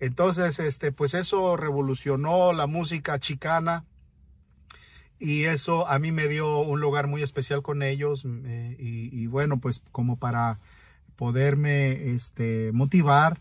Entonces, 0.00 0.58
este, 0.58 0.90
pues 0.90 1.14
eso 1.14 1.56
revolucionó 1.56 2.52
la 2.52 2.66
música 2.66 3.18
chicana 3.18 3.84
y 5.22 5.44
eso 5.44 5.86
a 5.86 6.00
mí 6.00 6.10
me 6.10 6.26
dio 6.26 6.58
un 6.58 6.80
lugar 6.80 7.06
muy 7.06 7.22
especial 7.22 7.62
con 7.62 7.84
ellos 7.84 8.26
eh, 8.26 8.76
y, 8.76 9.26
bueno 9.28 9.60
pues 9.60 9.80
como 9.92 10.16
para 10.16 10.58
poderme 11.14 12.10
este 12.10 12.72
motivar 12.72 13.38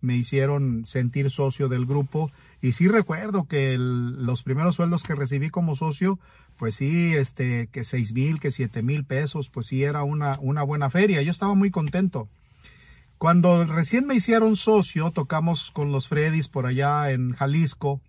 me 0.00 0.14
hicieron 0.14 0.86
sentir 0.86 1.30
socio 1.30 1.68
del 1.68 1.84
grupo. 1.84 2.30
Y 2.62 2.72
sí 2.72 2.86
recuerdo 2.86 3.48
que 3.48 3.76
los 3.76 4.44
primeros 4.44 4.76
sueldos 4.76 5.02
que 5.02 5.16
recibí 5.16 5.50
como 5.50 5.74
socio 5.74 6.20
pues 6.58 6.76
sí 6.76 7.14
este 7.16 7.66
que 7.72 7.82
seis 7.82 8.12
mil 8.12 8.38
que 8.38 8.52
siete 8.52 8.84
mil 8.84 9.04
pesos 9.04 9.50
pues 9.50 9.66
sí 9.66 9.82
era 9.82 10.04
una 10.04 10.38
una 10.40 10.62
buena 10.62 10.90
feria. 10.90 11.22
Yo 11.22 11.32
estaba 11.32 11.54
muy 11.54 11.72
contento. 11.72 12.28
Cuando 13.18 13.64
recién 13.64 14.06
me 14.06 14.14
hicieron 14.14 14.54
socio 14.54 15.10
tocamos 15.10 15.72
con 15.72 15.90
los 15.90 16.06
Freddys 16.06 16.48
por 16.48 16.66
allá 16.66 17.10
en 17.10 17.32
Jalisco 17.32 18.00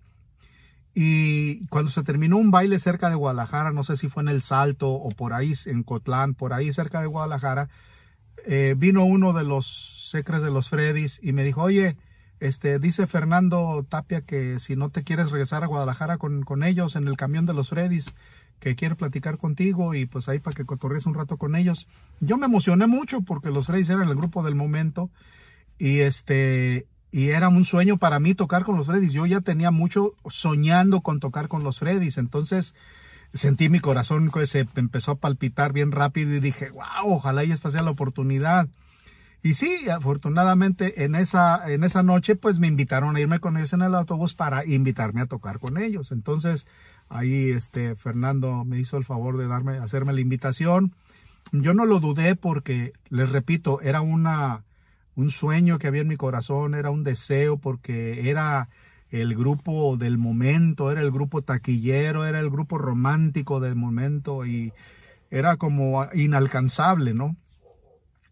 y 0.99 1.67
cuando 1.67 1.91
se 1.91 2.01
terminó 2.01 2.37
un 2.37 2.49
baile 2.49 2.79
cerca 2.79 3.11
de 3.11 3.15
Guadalajara, 3.15 3.71
no 3.71 3.83
sé 3.83 3.95
si 3.95 4.09
fue 4.09 4.23
en 4.23 4.29
El 4.29 4.41
Salto 4.41 4.89
o 4.89 5.09
por 5.11 5.33
ahí, 5.33 5.53
en 5.67 5.83
Cotlán, 5.83 6.33
por 6.33 6.53
ahí 6.53 6.73
cerca 6.73 7.01
de 7.01 7.05
Guadalajara, 7.05 7.69
eh, 8.47 8.73
vino 8.75 9.05
uno 9.05 9.31
de 9.31 9.43
los 9.43 10.09
secres 10.09 10.41
de 10.41 10.49
los 10.49 10.69
Freddys 10.69 11.19
y 11.21 11.33
me 11.33 11.43
dijo, 11.43 11.61
oye, 11.61 11.97
este, 12.39 12.79
dice 12.79 13.05
Fernando 13.05 13.85
Tapia 13.87 14.21
que 14.21 14.57
si 14.57 14.75
no 14.75 14.89
te 14.89 15.03
quieres 15.03 15.29
regresar 15.29 15.63
a 15.63 15.67
Guadalajara 15.67 16.17
con, 16.17 16.41
con 16.41 16.63
ellos 16.63 16.95
en 16.95 17.07
el 17.07 17.15
camión 17.15 17.45
de 17.45 17.53
los 17.53 17.69
Freddys, 17.69 18.15
que 18.59 18.75
quiere 18.75 18.95
platicar 18.95 19.37
contigo 19.37 19.93
y 19.93 20.07
pues 20.07 20.27
ahí 20.27 20.39
para 20.39 20.55
que 20.55 20.65
cotorrees 20.65 21.05
un 21.05 21.13
rato 21.13 21.37
con 21.37 21.55
ellos. 21.55 21.87
Yo 22.21 22.37
me 22.37 22.47
emocioné 22.47 22.87
mucho 22.87 23.21
porque 23.21 23.51
los 23.51 23.67
Freddys 23.67 23.91
eran 23.91 24.09
el 24.09 24.15
grupo 24.15 24.41
del 24.41 24.55
momento 24.55 25.11
y 25.77 25.99
este 25.99 26.87
y 27.11 27.29
era 27.29 27.47
un 27.49 27.65
sueño 27.65 27.97
para 27.97 28.19
mí 28.19 28.35
tocar 28.35 28.63
con 28.63 28.75
los 28.75 28.87
Freddys. 28.87 29.13
Yo 29.13 29.25
ya 29.25 29.41
tenía 29.41 29.71
mucho 29.71 30.13
soñando 30.29 31.01
con 31.01 31.19
tocar 31.19 31.47
con 31.47 31.63
los 31.63 31.79
Freddys. 31.79 32.17
Entonces 32.17 32.75
sentí 33.33 33.69
mi 33.69 33.79
corazón 33.79 34.29
que 34.31 34.45
se 34.45 34.67
empezó 34.75 35.11
a 35.11 35.15
palpitar 35.15 35.73
bien 35.73 35.91
rápido 35.91 36.33
y 36.33 36.39
dije, 36.39 36.69
wow, 36.71 37.13
ojalá 37.13 37.43
y 37.43 37.51
esta 37.51 37.71
sea 37.71 37.81
la 37.81 37.91
oportunidad. 37.91 38.67
Y 39.43 39.53
sí, 39.53 39.89
afortunadamente 39.89 41.05
en 41.05 41.15
esa, 41.15 41.71
en 41.71 41.83
esa 41.83 42.03
noche 42.03 42.35
pues 42.35 42.59
me 42.59 42.67
invitaron 42.67 43.15
a 43.15 43.19
irme 43.19 43.39
con 43.39 43.55
ellos 43.55 43.71
en 43.73 43.83
el 43.83 43.95
autobús 43.95 44.33
para 44.33 44.65
invitarme 44.65 45.21
a 45.21 45.27
tocar 45.27 45.59
con 45.59 45.77
ellos. 45.77 46.11
Entonces 46.11 46.67
ahí 47.07 47.51
este 47.51 47.95
Fernando 47.95 48.65
me 48.65 48.79
hizo 48.79 48.97
el 48.97 49.05
favor 49.05 49.37
de 49.37 49.47
darme, 49.47 49.77
hacerme 49.77 50.13
la 50.13 50.21
invitación. 50.21 50.93
Yo 51.53 51.73
no 51.73 51.85
lo 51.85 52.01
dudé 52.01 52.35
porque, 52.35 52.91
les 53.09 53.29
repito, 53.29 53.79
era 53.81 54.01
una, 54.01 54.65
un 55.17 55.31
sueño 55.31 55.79
que 55.79 55.87
había 55.87 56.01
en 56.01 56.07
mi 56.07 56.15
corazón, 56.15 56.75
era 56.75 56.91
un 56.91 57.03
deseo 57.03 57.57
porque 57.57 58.29
era 58.29 58.69
el 59.09 59.35
grupo 59.35 59.97
del 59.97 60.19
momento, 60.19 60.91
era 60.91 61.01
el 61.01 61.11
grupo 61.11 61.41
taquillero, 61.41 62.25
era 62.25 62.39
el 62.39 62.51
grupo 62.51 62.77
romántico 62.77 63.59
del 63.59 63.75
momento 63.75 64.45
y 64.45 64.73
era 65.31 65.57
como 65.57 66.07
inalcanzable, 66.13 67.15
¿no? 67.15 67.35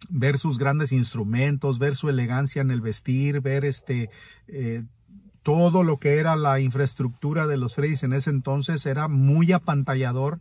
Ver 0.10 0.38
sus 0.38 0.60
grandes 0.60 0.92
instrumentos, 0.92 1.80
ver 1.80 1.96
su 1.96 2.08
elegancia 2.08 2.62
en 2.62 2.70
el 2.70 2.82
vestir, 2.82 3.42
ver 3.42 3.66
este 3.66 4.12
eh, 4.48 4.84
todo 5.42 5.84
lo 5.84 5.98
que 5.98 6.20
era 6.20 6.36
la 6.36 6.60
infraestructura 6.60 7.48
de 7.48 7.58
los 7.58 7.74
Freddys 7.74 8.04
en 8.04 8.14
ese 8.14 8.30
entonces 8.30 8.86
era 8.86 9.08
muy 9.08 9.52
apantallador 9.54 10.40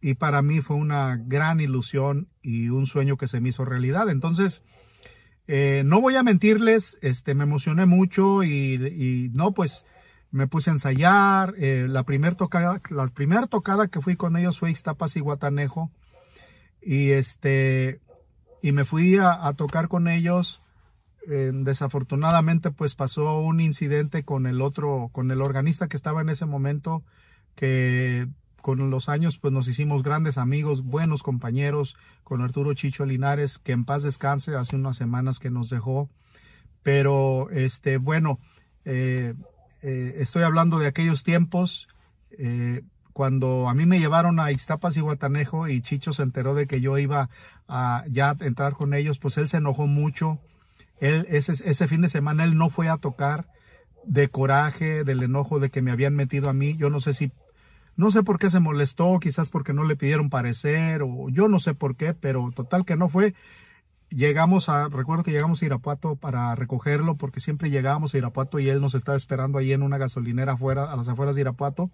y 0.00 0.14
para 0.14 0.42
mí 0.42 0.60
fue 0.60 0.76
una 0.76 1.16
gran 1.16 1.60
ilusión 1.60 2.28
y 2.40 2.68
un 2.68 2.86
sueño 2.86 3.16
que 3.16 3.26
se 3.26 3.40
me 3.40 3.48
hizo 3.48 3.64
realidad. 3.64 4.10
Entonces, 4.10 4.62
eh, 5.48 5.82
no 5.84 6.00
voy 6.00 6.16
a 6.16 6.22
mentirles, 6.22 6.98
este, 7.02 7.34
me 7.34 7.44
emocioné 7.44 7.86
mucho 7.86 8.42
y, 8.44 9.30
no, 9.34 9.52
pues 9.52 9.84
me 10.30 10.46
puse 10.46 10.70
a 10.70 10.74
ensayar. 10.74 11.54
Eh, 11.58 11.86
la 11.88 12.04
primera 12.04 12.36
tocada, 12.36 12.80
la 12.90 13.08
primera 13.08 13.46
tocada 13.46 13.88
que 13.88 14.00
fui 14.00 14.16
con 14.16 14.36
ellos 14.36 14.58
fue 14.58 14.70
Ixtapas 14.70 15.16
y 15.16 15.20
Guatanejo. 15.20 15.90
Y 16.80 17.10
este, 17.10 18.00
y 18.62 18.72
me 18.72 18.84
fui 18.84 19.18
a, 19.18 19.52
tocar 19.56 19.88
con 19.88 20.08
ellos. 20.08 20.62
Eh, 21.28 21.50
desafortunadamente, 21.52 22.70
pues 22.70 22.94
pasó 22.94 23.40
un 23.40 23.60
incidente 23.60 24.24
con 24.24 24.46
el 24.46 24.60
otro, 24.60 25.10
con 25.12 25.30
el 25.30 25.42
organista 25.42 25.88
que 25.88 25.96
estaba 25.96 26.20
en 26.20 26.28
ese 26.28 26.46
momento, 26.46 27.02
que 27.54 28.26
con 28.62 28.90
los 28.90 29.10
años 29.10 29.36
pues 29.36 29.52
nos 29.52 29.68
hicimos 29.68 30.02
grandes 30.02 30.38
amigos, 30.38 30.82
buenos 30.82 31.22
compañeros 31.22 31.96
con 32.24 32.40
Arturo 32.40 32.72
Chicho 32.72 33.04
Linares, 33.04 33.58
que 33.58 33.72
en 33.72 33.84
paz 33.84 34.04
descanse, 34.04 34.56
hace 34.56 34.76
unas 34.76 34.96
semanas 34.96 35.38
que 35.38 35.50
nos 35.50 35.68
dejó. 35.68 36.08
Pero 36.82 37.50
este, 37.50 37.98
bueno, 37.98 38.38
eh, 38.84 39.34
eh, 39.82 40.14
estoy 40.18 40.44
hablando 40.44 40.78
de 40.78 40.86
aquellos 40.86 41.24
tiempos 41.24 41.88
eh, 42.30 42.82
cuando 43.12 43.68
a 43.68 43.74
mí 43.74 43.84
me 43.84 43.98
llevaron 43.98 44.40
a 44.40 44.52
Ixtapas 44.52 44.96
y 44.96 45.00
Guatanejo 45.00 45.68
y 45.68 45.82
Chicho 45.82 46.12
se 46.12 46.22
enteró 46.22 46.54
de 46.54 46.66
que 46.66 46.80
yo 46.80 46.96
iba 46.98 47.28
a 47.68 48.04
ya 48.08 48.34
entrar 48.40 48.74
con 48.74 48.94
ellos, 48.94 49.18
pues 49.18 49.36
él 49.38 49.48
se 49.48 49.58
enojó 49.58 49.86
mucho. 49.86 50.38
Él, 51.00 51.26
ese, 51.28 51.52
ese 51.52 51.88
fin 51.88 52.00
de 52.00 52.08
semana 52.08 52.44
él 52.44 52.56
no 52.56 52.70
fue 52.70 52.88
a 52.88 52.96
tocar 52.96 53.48
de 54.04 54.28
coraje, 54.28 55.04
del 55.04 55.22
enojo 55.22 55.58
de 55.58 55.70
que 55.70 55.82
me 55.82 55.90
habían 55.90 56.14
metido 56.14 56.48
a 56.48 56.52
mí. 56.52 56.76
Yo 56.76 56.90
no 56.90 57.00
sé 57.00 57.12
si 57.12 57.32
no 57.96 58.10
sé 58.10 58.22
por 58.22 58.38
qué 58.38 58.50
se 58.50 58.60
molestó, 58.60 59.18
quizás 59.20 59.50
porque 59.50 59.72
no 59.72 59.84
le 59.84 59.96
pidieron 59.96 60.30
parecer 60.30 61.02
o 61.02 61.28
yo 61.28 61.48
no 61.48 61.58
sé 61.58 61.74
por 61.74 61.96
qué, 61.96 62.14
pero 62.14 62.50
total 62.54 62.84
que 62.84 62.96
no 62.96 63.08
fue. 63.08 63.34
Llegamos 64.08 64.68
a, 64.68 64.88
recuerdo 64.88 65.24
que 65.24 65.30
llegamos 65.30 65.62
a 65.62 65.66
Irapuato 65.66 66.16
para 66.16 66.54
recogerlo 66.54 67.16
porque 67.16 67.40
siempre 67.40 67.70
llegábamos 67.70 68.14
a 68.14 68.18
Irapuato 68.18 68.58
y 68.58 68.68
él 68.68 68.80
nos 68.80 68.94
estaba 68.94 69.16
esperando 69.16 69.58
ahí 69.58 69.72
en 69.72 69.82
una 69.82 69.98
gasolinera 69.98 70.52
afuera, 70.52 70.92
a 70.92 70.96
las 70.96 71.08
afueras 71.08 71.34
de 71.34 71.42
Irapuato. 71.42 71.90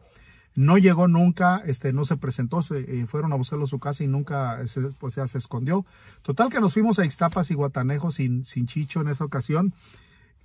No 0.55 0.79
llegó 0.79 1.07
nunca, 1.07 1.63
este, 1.67 1.93
no 1.93 2.05
se 2.05 2.17
presentó, 2.17 2.63
se 2.63 2.81
eh, 2.81 3.07
fueron 3.07 3.33
a 3.33 3.37
buscarlo 3.37 3.65
a 3.65 3.69
su 3.69 3.79
casa 3.79 4.03
y 4.03 4.09
nunca 4.09 4.67
se, 4.67 4.81
pues, 4.99 5.15
ya 5.15 5.27
se 5.27 5.39
escondió. 5.39 5.87
Total 6.23 6.51
que 6.51 6.61
nos 6.61 6.73
fuimos 6.73 6.99
a 6.99 7.05
Ixtapas 7.05 7.51
y 7.51 7.55
Guatanejo 7.55 8.11
sin, 8.11 8.45
sin 8.45 8.67
Chicho 8.67 9.01
en 9.01 9.09
esa 9.09 9.25
ocasión. 9.25 9.73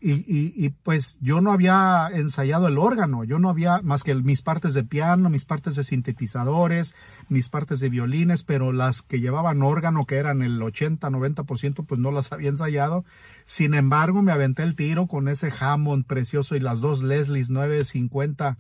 Y, 0.06 0.12
y, 0.12 0.54
y, 0.54 0.70
pues 0.70 1.18
yo 1.22 1.40
no 1.40 1.54
había 1.54 2.10
ensayado 2.12 2.68
el 2.68 2.78
órgano, 2.78 3.24
yo 3.24 3.40
no 3.40 3.50
había 3.50 3.82
más 3.84 4.04
que 4.04 4.14
mis 4.16 4.42
partes 4.42 4.74
de 4.74 4.84
piano, 4.84 5.30
mis 5.30 5.46
partes 5.46 5.78
de 5.78 5.86
sintetizadores, 5.86 6.94
mis 7.30 7.48
partes 7.48 7.80
de 7.80 7.88
violines, 7.88 8.44
pero 8.44 8.74
las 8.74 9.02
que 9.02 9.22
llevaban 9.22 9.64
órgano, 9.64 10.06
que 10.06 10.18
eran 10.18 10.42
el 10.42 10.62
80, 10.62 11.10
90%, 11.10 11.86
pues 11.86 12.02
no 12.02 12.12
las 12.12 12.32
había 12.34 12.50
ensayado. 12.50 13.06
Sin 13.46 13.76
embargo, 13.76 14.22
me 14.22 14.34
aventé 14.34 14.64
el 14.64 14.76
tiro 14.76 15.08
con 15.08 15.30
ese 15.30 15.54
Hammond 15.58 16.06
precioso 16.06 16.58
y 16.58 16.60
las 16.60 16.82
dos 16.82 17.02
Leslies 17.02 17.50
950 17.50 18.58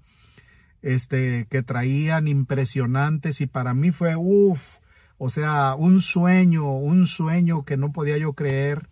este, 0.82 1.48
que 1.50 1.62
traían 1.62 2.30
impresionantes 2.30 3.42
y 3.42 3.48
para 3.48 3.74
mí 3.74 3.92
fue, 3.92 4.16
uff, 4.16 4.78
o 5.18 5.30
sea, 5.30 5.76
un 5.76 6.00
sueño, 6.00 6.72
un 6.72 7.06
sueño 7.06 7.66
que 7.66 7.76
no 7.76 7.92
podía 7.92 8.18
yo 8.18 8.32
creer, 8.32 8.88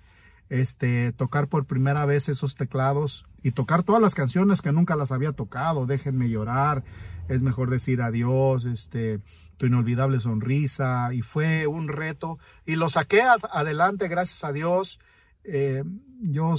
este, 0.51 1.13
tocar 1.13 1.48
por 1.48 1.65
primera 1.65 2.05
vez 2.05 2.27
esos 2.27 2.55
teclados 2.55 3.25
y 3.41 3.51
tocar 3.51 3.84
todas 3.84 4.01
las 4.01 4.15
canciones 4.15 4.62
que 4.62 4.74
nunca 4.74 4.98
las 4.98 5.13
había 5.13 5.31
tocado, 5.31 5.86
déjenme 5.86 6.29
llorar, 6.29 6.84
es 7.29 7.41
mejor 7.41 7.70
decir 7.70 8.01
adiós, 8.01 8.65
este, 8.65 9.22
tu 9.55 9.67
inolvidable 9.67 10.20
sonrisa 10.20 11.13
y 11.13 11.22
fue 11.22 11.67
un 11.67 11.88
reto 11.88 12.38
y 12.65 12.75
lo 12.75 12.89
saqué 12.89 13.22
adelante, 13.22 14.10
gracias 14.10 14.43
a 14.43 14.51
Dios. 14.51 15.00
Eh, 15.46 15.86
yo 16.20 16.55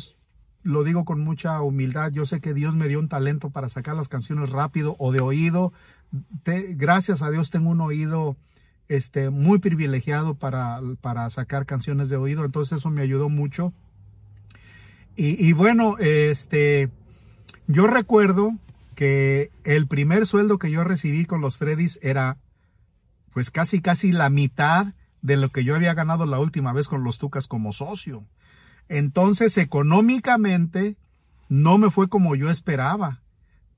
lo 0.62 0.84
digo 0.84 1.04
con 1.04 1.20
mucha 1.20 1.60
humildad, 1.60 2.12
yo 2.12 2.24
sé 2.24 2.40
que 2.40 2.54
Dios 2.54 2.74
me 2.74 2.88
dio 2.88 2.98
un 2.98 3.10
talento 3.10 3.50
para 3.50 3.68
sacar 3.68 3.94
las 3.94 4.08
canciones 4.08 4.48
rápido 4.48 4.96
o 5.00 5.12
de 5.12 5.20
oído. 5.20 5.74
gracias 6.46 7.20
a 7.20 7.30
Dios 7.30 7.50
tengo 7.50 7.68
un 7.68 7.82
oído 7.82 8.38
este, 8.88 9.28
muy 9.28 9.58
privilegiado 9.58 10.34
para 10.34 11.28
sacar 11.28 11.66
canciones 11.66 12.08
de 12.08 12.16
oído, 12.16 12.46
entonces 12.46 12.78
eso 12.78 12.88
me 12.88 13.02
ayudó 13.02 13.28
mucho. 13.28 13.74
Y, 15.16 15.52
bueno, 15.52 15.98
este, 15.98 16.90
yo 17.66 17.86
recuerdo 17.86 18.52
que 18.94 19.50
el 19.64 19.86
primer 19.86 20.26
sueldo 20.26 20.58
que 20.58 20.70
yo 20.70 20.84
recibí 20.84 21.26
con 21.26 21.40
los 21.40 21.58
Freddys 21.58 21.98
era 22.02 22.38
pues 23.32 23.50
casi 23.50 23.80
casi 23.80 24.12
la 24.12 24.30
mitad 24.30 24.94
de 25.22 25.36
lo 25.36 25.50
que 25.50 25.64
yo 25.64 25.74
había 25.74 25.94
ganado 25.94 26.26
la 26.26 26.38
última 26.38 26.72
vez 26.72 26.88
con 26.88 27.04
los 27.04 27.18
Tucas 27.18 27.46
como 27.46 27.72
socio. 27.72 28.24
Entonces, 28.88 29.56
económicamente, 29.56 30.96
no 31.48 31.78
me 31.78 31.90
fue 31.90 32.08
como 32.08 32.34
yo 32.34 32.50
esperaba. 32.50 33.20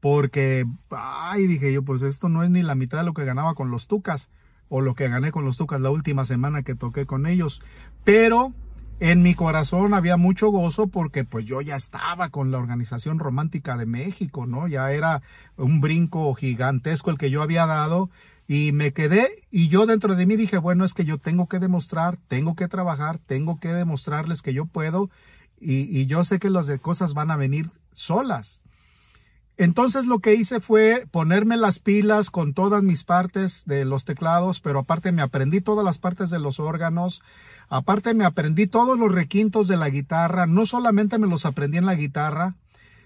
Porque, 0.00 0.66
ay, 0.90 1.46
dije 1.46 1.72
yo, 1.72 1.82
pues 1.82 2.02
esto 2.02 2.28
no 2.28 2.42
es 2.42 2.50
ni 2.50 2.62
la 2.62 2.74
mitad 2.74 2.98
de 2.98 3.04
lo 3.04 3.14
que 3.14 3.24
ganaba 3.24 3.54
con 3.54 3.70
los 3.70 3.86
Tucas. 3.86 4.28
O 4.68 4.80
lo 4.80 4.94
que 4.94 5.08
gané 5.08 5.30
con 5.30 5.44
los 5.44 5.56
Tucas 5.56 5.80
la 5.80 5.90
última 5.90 6.24
semana 6.24 6.62
que 6.62 6.74
toqué 6.74 7.06
con 7.06 7.26
ellos. 7.26 7.62
Pero 8.04 8.52
en 9.00 9.22
mi 9.22 9.34
corazón 9.34 9.94
había 9.94 10.16
mucho 10.16 10.48
gozo 10.48 10.86
porque 10.86 11.24
pues 11.24 11.44
yo 11.44 11.60
ya 11.60 11.76
estaba 11.76 12.30
con 12.30 12.50
la 12.50 12.58
Organización 12.58 13.18
Romántica 13.18 13.76
de 13.76 13.86
México, 13.86 14.46
¿no? 14.46 14.68
Ya 14.68 14.92
era 14.92 15.22
un 15.56 15.80
brinco 15.80 16.32
gigantesco 16.34 17.10
el 17.10 17.18
que 17.18 17.30
yo 17.30 17.42
había 17.42 17.66
dado 17.66 18.10
y 18.46 18.72
me 18.72 18.92
quedé 18.92 19.44
y 19.50 19.68
yo 19.68 19.86
dentro 19.86 20.14
de 20.14 20.26
mí 20.26 20.36
dije, 20.36 20.58
bueno, 20.58 20.84
es 20.84 20.94
que 20.94 21.04
yo 21.04 21.18
tengo 21.18 21.48
que 21.48 21.58
demostrar, 21.58 22.18
tengo 22.28 22.54
que 22.54 22.68
trabajar, 22.68 23.18
tengo 23.18 23.58
que 23.58 23.68
demostrarles 23.68 24.42
que 24.42 24.54
yo 24.54 24.66
puedo 24.66 25.10
y, 25.60 26.06
yo 26.06 26.24
sé 26.24 26.38
que 26.38 26.50
las 26.50 26.68
cosas 26.80 27.14
van 27.14 27.30
a 27.30 27.36
venir 27.36 27.70
solas. 27.92 28.63
Entonces 29.56 30.06
lo 30.06 30.18
que 30.18 30.34
hice 30.34 30.58
fue 30.58 31.06
ponerme 31.10 31.56
las 31.56 31.78
pilas 31.78 32.30
con 32.30 32.54
todas 32.54 32.82
mis 32.82 33.04
partes 33.04 33.64
de 33.66 33.84
los 33.84 34.04
teclados, 34.04 34.60
pero 34.60 34.80
aparte 34.80 35.12
me 35.12 35.22
aprendí 35.22 35.60
todas 35.60 35.84
las 35.84 35.98
partes 35.98 36.30
de 36.30 36.40
los 36.40 36.58
órganos, 36.58 37.22
aparte 37.68 38.14
me 38.14 38.24
aprendí 38.24 38.66
todos 38.66 38.98
los 38.98 39.12
requintos 39.12 39.68
de 39.68 39.76
la 39.76 39.90
guitarra, 39.90 40.46
no 40.46 40.66
solamente 40.66 41.18
me 41.18 41.28
los 41.28 41.46
aprendí 41.46 41.78
en 41.78 41.86
la 41.86 41.94
guitarra, 41.94 42.56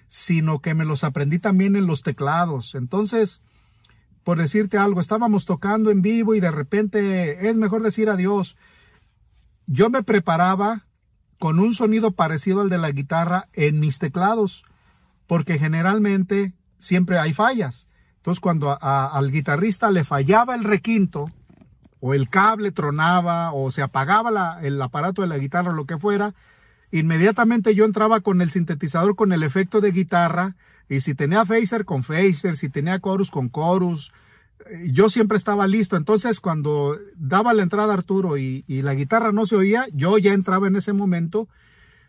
sino 0.09 0.61
que 0.61 0.73
me 0.73 0.87
los 0.87 1.05
aprendí 1.05 1.39
también 1.39 1.77
en 1.77 1.87
los 1.87 2.03
teclados. 2.03 2.75
Entonces, 2.75 3.43
por 4.25 4.39
decirte 4.39 4.79
algo, 4.79 5.01
estábamos 5.01 5.45
tocando 5.45 5.91
en 5.91 6.01
vivo 6.01 6.35
y 6.35 6.41
de 6.41 6.51
repente 6.51 7.49
es 7.49 7.59
mejor 7.59 7.83
decir 7.83 8.09
adiós. 8.09 8.57
Yo 9.67 9.91
me 9.91 10.03
preparaba 10.03 10.87
con 11.39 11.61
un 11.61 11.75
sonido 11.75 12.13
parecido 12.13 12.63
al 12.63 12.71
de 12.71 12.79
la 12.79 12.91
guitarra 12.91 13.49
en 13.53 13.81
mis 13.81 13.99
teclados, 13.99 14.65
porque 15.29 15.61
generalmente 15.61 16.55
siempre 16.79 17.21
hay 17.21 17.33
fallas. 17.33 17.89
Entonces 18.17 18.41
cuando 18.41 18.77
al 18.83 19.31
guitarrista 19.31 19.93
le 19.93 20.03
fallaba 20.03 20.57
el 20.57 20.65
requinto, 20.65 21.31
o 22.01 22.15
el 22.15 22.29
cable 22.29 22.73
tronaba, 22.73 23.53
o 23.53 23.71
se 23.71 23.83
apagaba 23.83 24.61
el 24.63 24.81
aparato 24.81 25.23
de 25.23 25.29
la 25.29 25.39
guitarra 25.39 25.71
o 25.71 25.75
lo 25.75 25.85
que 25.85 25.99
fuera, 25.99 26.35
inmediatamente 26.91 27.75
yo 27.75 27.85
entraba 27.85 28.21
con 28.21 28.41
el 28.41 28.51
sintetizador 28.51 29.17
con 29.17 29.33
el 29.33 29.43
efecto 29.43 29.81
de 29.81 29.91
guitarra 29.91 30.57
y 30.89 31.01
si 31.01 31.15
tenía 31.15 31.45
phaser 31.45 31.85
con 31.85 32.03
phaser, 32.03 32.57
si 32.57 32.69
tenía 32.69 33.01
chorus 33.01 33.31
con 33.31 33.51
chorus, 33.51 34.13
eh, 34.67 34.89
yo 34.91 35.11
siempre 35.11 35.37
estaba 35.37 35.67
listo. 35.67 35.97
Entonces 35.97 36.41
cuando 36.41 36.99
daba 37.17 37.53
la 37.53 37.63
entrada 37.63 37.93
Arturo 37.93 38.39
y, 38.39 38.65
la 38.69 38.95
guitarra 38.95 39.33
no 39.33 39.45
se 39.45 39.57
oía, 39.57 39.87
yo 39.93 40.17
ya 40.19 40.33
entraba 40.33 40.69
en 40.69 40.77
ese 40.77 40.93
momento. 40.93 41.49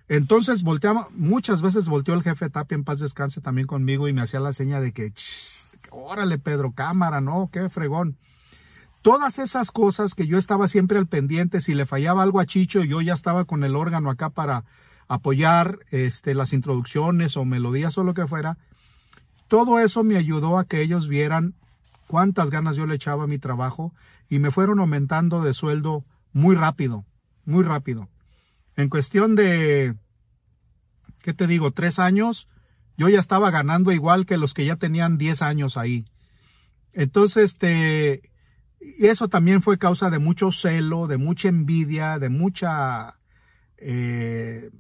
Entonces 0.10 0.64
volteaba, 0.64 1.08
muchas 1.12 1.62
veces 1.62 1.88
volteó 1.88 2.16
el 2.16 2.24
jefe 2.24 2.50
Tapia 2.50 2.76
en 2.76 2.84
paz 2.84 3.00
descanse 3.00 3.42
también 3.42 3.68
conmigo 3.68 4.08
y 4.08 4.14
me 4.14 4.22
hacía 4.22 4.40
la 4.40 4.54
seña 4.54 4.82
de 4.82 4.92
que, 4.92 5.14
órale 5.92 6.40
Pedro, 6.40 6.72
cámara, 6.72 7.22
no, 7.22 7.50
qué 7.54 7.70
fregón. 7.70 8.18
Todas 9.04 9.38
esas 9.38 9.72
cosas 9.72 10.16
que 10.16 10.26
yo 10.26 10.40
estaba 10.40 10.68
siempre 10.68 10.98
al 10.98 11.08
pendiente, 11.08 11.62
si 11.62 11.76
le 11.76 11.86
fallaba 11.86 12.24
algo 12.24 12.40
a 12.40 12.48
Chicho, 12.48 12.84
yo 12.84 13.02
ya 13.02 13.14
estaba 13.14 13.46
con 13.46 13.64
el 13.64 13.76
órgano 13.76 14.10
acá 14.10 14.32
para 14.32 14.66
apoyar 15.08 15.80
este, 15.92 16.34
las 16.34 16.54
introducciones 16.54 17.38
o 17.38 17.46
melodías 17.46 17.98
o 18.00 18.04
lo 18.04 18.16
que 18.16 18.28
fuera. 18.28 18.58
Todo 19.48 19.80
eso 19.80 20.04
me 20.04 20.18
ayudó 20.18 20.58
a 20.58 20.66
que 20.66 20.82
ellos 20.82 21.08
vieran 21.08 21.54
cuántas 22.08 22.50
ganas 22.50 22.76
yo 22.76 22.88
le 22.88 22.96
echaba 22.96 23.26
a 23.26 23.28
mi 23.28 23.38
trabajo 23.38 23.94
y 24.28 24.40
me 24.40 24.50
fueron 24.50 24.80
aumentando 24.80 25.44
de 25.44 25.54
sueldo 25.54 26.04
muy 26.34 26.56
rápido, 26.56 27.06
muy 27.46 27.64
rápido. 27.64 28.10
En 28.80 28.88
cuestión 28.88 29.36
de, 29.36 29.94
¿qué 31.22 31.34
te 31.34 31.48
digo? 31.48 31.72
Tres 31.72 32.00
años, 32.00 32.48
yo 32.96 33.10
ya 33.10 33.20
estaba 33.20 33.52
ganando 33.52 33.92
igual 33.92 34.26
que 34.26 34.38
los 34.38 34.54
que 34.54 34.66
ya 34.66 34.78
tenían 34.78 35.18
diez 35.18 35.42
años 35.42 35.76
ahí. 35.76 36.06
Entonces, 36.94 37.44
este, 37.44 38.32
y 38.80 39.08
eso 39.08 39.28
también 39.28 39.62
fue 39.62 39.78
causa 39.78 40.10
de 40.10 40.20
mucho 40.20 40.54
celo, 40.54 41.08
de 41.08 41.18
mucha 41.18 41.50
envidia, 41.50 42.20
de 42.20 42.30
mucha 42.30 43.20
eh, 43.76 44.72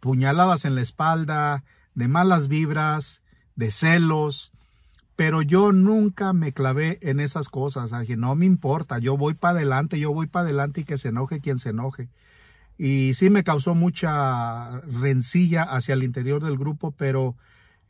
puñaladas 0.00 0.64
en 0.64 0.74
la 0.74 0.80
espalda, 0.80 1.64
de 1.94 2.08
malas 2.08 2.48
vibras, 2.48 3.20
de 3.54 3.70
celos. 3.70 4.50
Pero 5.14 5.42
yo 5.42 5.72
nunca 5.72 6.32
me 6.32 6.54
clavé 6.54 6.98
en 7.02 7.20
esas 7.20 7.50
cosas. 7.50 7.90
Dije, 8.00 8.16
no 8.16 8.34
me 8.34 8.46
importa, 8.46 8.98
yo 8.98 9.18
voy 9.18 9.34
para 9.34 9.58
adelante, 9.58 10.00
yo 10.00 10.10
voy 10.10 10.26
para 10.26 10.46
adelante 10.46 10.80
y 10.80 10.84
que 10.84 10.96
se 10.96 11.08
enoje 11.08 11.40
quien 11.40 11.58
se 11.58 11.68
enoje. 11.68 12.08
Y 12.82 13.12
sí 13.12 13.28
me 13.28 13.44
causó 13.44 13.74
mucha 13.74 14.80
rencilla 14.80 15.64
hacia 15.64 15.92
el 15.92 16.02
interior 16.02 16.42
del 16.42 16.56
grupo, 16.56 16.92
pero 16.92 17.36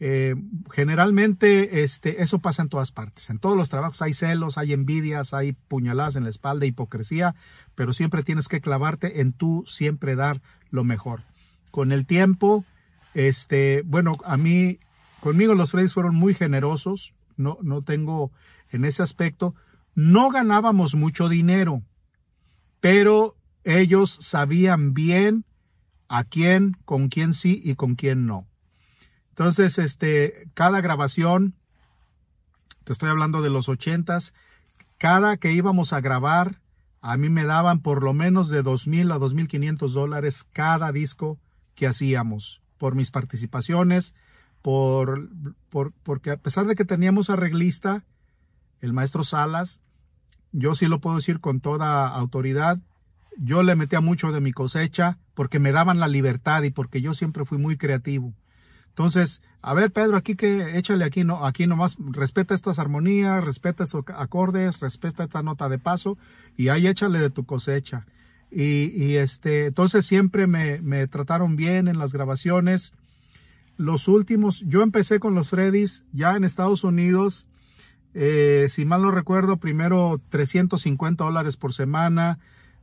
eh, 0.00 0.34
generalmente 0.72 1.84
este, 1.84 2.24
eso 2.24 2.40
pasa 2.40 2.62
en 2.62 2.68
todas 2.68 2.90
partes. 2.90 3.30
En 3.30 3.38
todos 3.38 3.56
los 3.56 3.70
trabajos 3.70 4.02
hay 4.02 4.14
celos, 4.14 4.58
hay 4.58 4.72
envidias, 4.72 5.32
hay 5.32 5.52
puñaladas 5.52 6.16
en 6.16 6.24
la 6.24 6.30
espalda, 6.30 6.66
hipocresía, 6.66 7.36
pero 7.76 7.92
siempre 7.92 8.24
tienes 8.24 8.48
que 8.48 8.60
clavarte 8.60 9.20
en 9.20 9.32
tú 9.32 9.62
siempre 9.64 10.16
dar 10.16 10.42
lo 10.70 10.82
mejor. 10.82 11.22
Con 11.70 11.92
el 11.92 12.04
tiempo, 12.04 12.64
este, 13.14 13.82
bueno, 13.86 14.16
a 14.24 14.36
mí, 14.36 14.80
conmigo 15.20 15.54
los 15.54 15.70
Freddys 15.70 15.94
fueron 15.94 16.16
muy 16.16 16.34
generosos, 16.34 17.14
no, 17.36 17.58
no 17.62 17.82
tengo 17.82 18.32
en 18.72 18.84
ese 18.84 19.04
aspecto. 19.04 19.54
No 19.94 20.30
ganábamos 20.30 20.96
mucho 20.96 21.28
dinero, 21.28 21.84
pero 22.80 23.36
ellos 23.64 24.10
sabían 24.20 24.94
bien 24.94 25.44
a 26.08 26.24
quién, 26.24 26.76
con 26.84 27.08
quién 27.08 27.34
sí 27.34 27.60
y 27.62 27.74
con 27.74 27.94
quién 27.94 28.26
no. 28.26 28.46
Entonces, 29.30 29.78
este, 29.78 30.48
cada 30.54 30.80
grabación, 30.80 31.54
te 32.84 32.92
estoy 32.92 33.08
hablando 33.08 33.42
de 33.42 33.50
los 33.50 33.68
ochentas, 33.68 34.34
cada 34.98 35.36
que 35.36 35.52
íbamos 35.52 35.92
a 35.92 36.00
grabar, 36.00 36.60
a 37.00 37.16
mí 37.16 37.30
me 37.30 37.44
daban 37.44 37.80
por 37.80 38.02
lo 38.02 38.12
menos 38.12 38.50
de 38.50 38.62
dos 38.62 38.86
mil 38.86 39.10
a 39.12 39.18
dos 39.18 39.32
mil 39.32 39.48
quinientos 39.48 39.94
dólares 39.94 40.44
cada 40.52 40.92
disco 40.92 41.38
que 41.74 41.86
hacíamos 41.86 42.60
por 42.76 42.94
mis 42.94 43.10
participaciones, 43.10 44.14
por, 44.62 45.30
por, 45.70 45.92
porque 46.02 46.32
a 46.32 46.36
pesar 46.36 46.66
de 46.66 46.74
que 46.74 46.84
teníamos 46.84 47.30
arreglista, 47.30 48.04
el 48.80 48.92
maestro 48.92 49.24
Salas, 49.24 49.80
yo 50.52 50.74
sí 50.74 50.86
lo 50.86 51.00
puedo 51.00 51.16
decir 51.16 51.40
con 51.40 51.60
toda 51.60 52.08
autoridad, 52.08 52.78
yo 53.36 53.62
le 53.62 53.76
metía 53.76 54.00
mucho 54.00 54.32
de 54.32 54.40
mi 54.40 54.52
cosecha 54.52 55.18
porque 55.34 55.58
me 55.58 55.72
daban 55.72 56.00
la 56.00 56.08
libertad 56.08 56.62
y 56.62 56.70
porque 56.70 57.00
yo 57.00 57.14
siempre 57.14 57.44
fui 57.44 57.58
muy 57.58 57.76
creativo. 57.76 58.34
Entonces, 58.88 59.40
a 59.62 59.72
ver, 59.72 59.92
Pedro, 59.92 60.16
aquí 60.16 60.34
que 60.34 60.76
échale 60.76 61.04
aquí, 61.04 61.24
no, 61.24 61.46
aquí 61.46 61.66
nomás 61.66 61.96
respeta 61.98 62.54
estas 62.54 62.78
armonías, 62.78 63.42
respeta 63.42 63.84
estos 63.84 64.04
acordes, 64.14 64.80
respeta 64.80 65.24
esta 65.24 65.42
nota 65.42 65.68
de 65.68 65.78
paso 65.78 66.18
y 66.56 66.68
ahí 66.68 66.86
échale 66.86 67.18
de 67.18 67.30
tu 67.30 67.44
cosecha. 67.46 68.06
Y, 68.50 69.14
este, 69.14 69.66
entonces 69.66 70.04
siempre 70.04 70.48
me, 70.48 70.80
me 70.82 71.06
trataron 71.06 71.54
bien 71.54 71.86
en 71.86 71.98
las 71.98 72.12
grabaciones. 72.12 72.92
Los 73.76 74.08
últimos, 74.08 74.60
yo 74.66 74.82
empecé 74.82 75.20
con 75.20 75.36
los 75.36 75.50
Freddys 75.50 76.04
ya 76.12 76.34
en 76.34 76.42
Estados 76.42 76.82
Unidos, 76.82 77.46
eh, 78.12 78.66
si 78.68 78.84
mal 78.84 79.02
no 79.02 79.10
recuerdo, 79.10 79.58
primero 79.58 80.20
350 80.30 81.24
dólares 81.24 81.56
por 81.56 81.72
semana, 81.72 82.40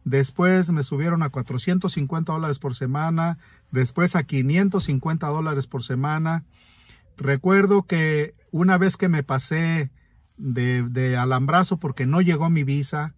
después 0.07 0.71
me 0.71 0.83
subieron 0.83 1.21
a 1.21 1.29
450 1.29 2.31
dólares 2.31 2.59
por 2.59 2.75
semana, 2.75 3.37
después 3.71 4.15
a 4.15 4.23
550 4.23 5.27
dólares 5.27 5.67
por 5.67 5.83
semana. 5.83 6.45
Recuerdo 7.17 7.83
que 7.83 8.33
una 8.51 8.77
vez 8.77 8.95
que 8.95 9.09
me 9.09 9.23
pasé 9.23 9.91
de, 10.37 11.17
alambrazo 11.17 11.77
porque 11.77 12.05
no 12.05 12.21
llegó 12.21 12.49
mi 12.49 12.63
visa, 12.63 13.15